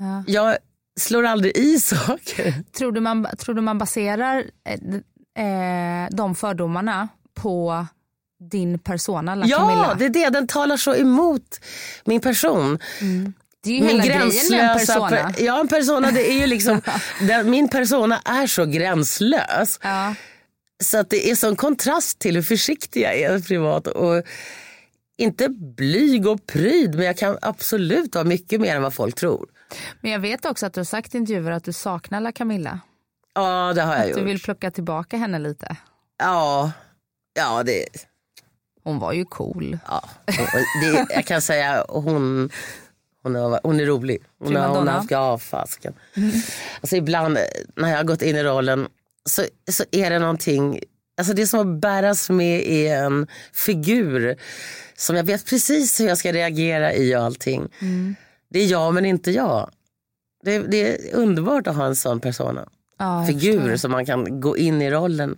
[0.04, 0.24] what?
[0.28, 0.56] Jag
[1.00, 2.54] slår aldrig i saker.
[2.78, 7.86] Tror, du man, tror du man baserar eh, eh, de fördomarna på
[8.50, 9.94] din persona, La Ja, Camilla?
[9.98, 10.28] det är det.
[10.30, 11.60] Den talar så emot
[12.04, 12.78] min person.
[13.64, 15.08] Det är ju hela grejen med en persona.
[15.08, 16.80] per- ja, en persona det är ju liksom,
[17.28, 19.78] den, min persona är så gränslös.
[19.82, 20.14] Ja.
[20.82, 23.86] Så att det är sån kontrast till hur försiktig jag är privat.
[23.86, 24.22] Och
[25.18, 29.48] inte blyg och pryd, men jag kan absolut vara mycket mer än vad folk tror.
[30.00, 32.80] Men jag vet också att du har sagt i intervjuer att du saknar La Camilla.
[33.34, 34.18] Ja, det har jag Att gjort.
[34.18, 35.76] du vill plocka tillbaka henne lite.
[36.18, 36.72] Ja,
[37.34, 37.84] ja det,
[38.84, 39.78] Hon var ju cool.
[39.88, 40.04] ja.
[40.82, 42.50] Det, jag kan säga hon,
[43.22, 44.18] hon, är, hon är rolig.
[44.38, 44.90] Hon har, hon Primadonna.
[44.92, 45.94] har haft, ja fasken.
[46.80, 47.38] Alltså ibland
[47.76, 48.88] när jag har gått in i rollen
[49.28, 50.80] så, så är det någonting,
[51.18, 54.36] alltså det som att bäras med i en figur
[54.96, 57.68] som jag vet precis hur jag ska reagera i och allting.
[58.54, 59.70] Det är jag men inte jag.
[60.44, 62.68] Det, det är underbart att ha en sån persona.
[62.98, 65.36] Ja, figur som man kan gå in i rollen.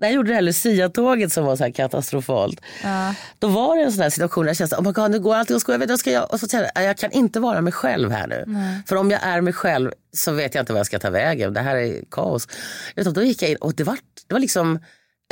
[0.00, 2.60] När jag gjorde det här Lucia-tåget som var så här katastrofalt.
[2.82, 3.14] Ja.
[3.38, 5.34] Då var det en sån här situation där jag kände, oh my God, nu går
[5.34, 5.88] allting åt skogen.
[5.88, 6.32] Jag ska jag?
[6.32, 8.44] Och så kände jag, jag kan inte vara mig själv här nu.
[8.86, 11.54] För om jag är mig själv så vet jag inte vad jag ska ta vägen.
[11.54, 12.48] Det här är kaos.
[12.96, 13.98] Utan då gick jag in och det var,
[14.28, 14.78] det var liksom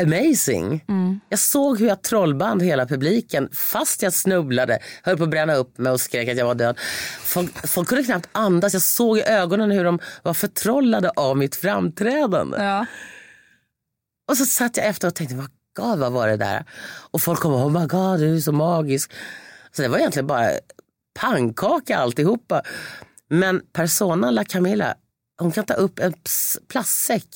[0.03, 0.85] amazing.
[1.29, 5.79] Jag såg hur jag trollband hela publiken fast jag snubblade, höll på att bränna upp
[5.79, 6.79] mig och skrek att jag var död.
[7.21, 8.73] Folk, folk kunde knappt andas.
[8.73, 12.57] Jag såg i ögonen hur de var förtrollade av mitt framträdande.
[12.57, 12.87] Ja.
[14.31, 16.65] Och så satt jag efter och tänkte, vad God, vad var det där?
[17.11, 19.13] Och folk kom, oh my God, du är så magisk.
[19.73, 20.51] Så det var egentligen bara
[21.21, 22.63] pannkaka alltihopa.
[23.31, 24.95] Men personan La Camilla,
[25.41, 26.15] hon kan ta upp en
[26.69, 27.27] plastsäck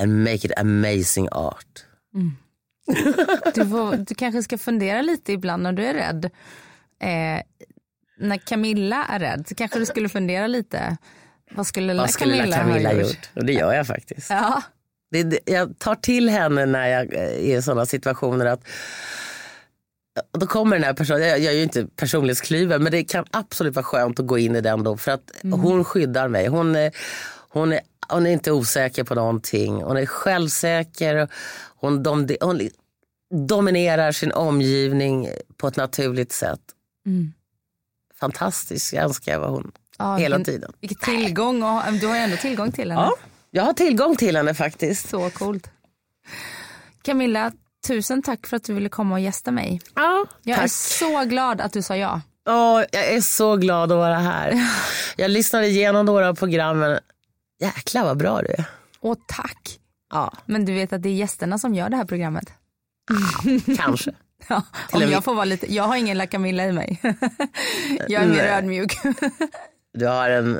[0.00, 1.84] and make it amazing art.
[3.54, 6.24] Du, får, du kanske ska fundera lite ibland när du är rädd.
[7.00, 7.42] Eh,
[8.18, 10.96] när Camilla är rädd så kanske du skulle fundera lite.
[11.50, 13.06] Vad skulle Vad skulle La Camilla ha gjort?
[13.06, 13.30] gjort?
[13.34, 14.30] Och det gör jag faktiskt.
[14.30, 14.62] Ja.
[15.10, 18.60] Det, det, jag tar till henne när jag är i sådana situationer att
[20.32, 23.74] då kommer den här personen, jag, jag är ju inte personlighetsklyven men det kan absolut
[23.74, 26.46] vara skönt att gå in i den då för att hon skyddar mig.
[26.46, 26.92] Hon är,
[27.52, 29.82] hon, är, hon är inte osäker på någonting.
[29.82, 31.28] Hon är självsäker.
[31.76, 32.60] Hon, dom, hon
[33.48, 36.60] dominerar sin omgivning på ett naturligt sätt.
[38.20, 40.72] Fantastisk, jag önskar jag var hon Ja, hela vilken- tiden.
[40.80, 41.62] Vilken tillgång.
[41.62, 43.02] Och, du har ju ändå tillgång till henne.
[43.02, 43.14] Ja,
[43.50, 45.08] jag har tillgång till henne faktiskt.
[45.08, 45.70] Så coolt.
[47.02, 47.52] Camilla,
[47.86, 49.80] tusen tack för att du ville komma och gästa mig.
[49.94, 50.72] Ja, Jag är tack.
[50.72, 52.20] så glad att du sa ja.
[52.48, 54.54] Åh, jag är så glad att vara här.
[55.16, 56.98] Jag lyssnade igenom några av programmen.
[57.60, 58.64] Jäklar vad bra du är.
[59.00, 59.78] Och tack.
[60.10, 62.52] Ja, Men du vet att det är gästerna som gör det här programmet?
[63.76, 64.12] kanske.
[64.48, 67.00] Ja, om jag får vara lite, jag har ingen La Camilla i mig.
[68.08, 68.98] jag är mer ödmjuk.
[69.94, 70.58] Du har en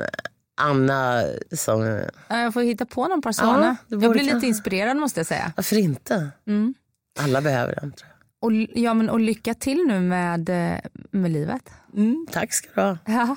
[0.61, 2.01] Anna som...
[2.27, 3.77] Ja, jag får hitta på någon persona.
[3.87, 5.53] Ja, jag blir lite inspirerad måste jag säga.
[5.55, 6.29] Varför inte?
[6.47, 6.73] Mm.
[7.19, 7.91] Alla behöver den.
[7.91, 8.09] Tror
[8.41, 10.79] Och, ja, men, och lycka till nu med, eh,
[11.11, 11.63] med livet.
[11.91, 12.03] jag.
[12.03, 12.97] Mm, tack ska du ha.
[13.05, 13.35] Ja,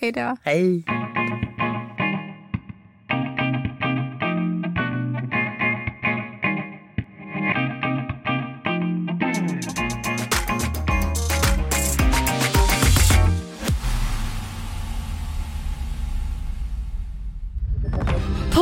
[0.00, 0.36] hej då.
[0.42, 0.84] Hej.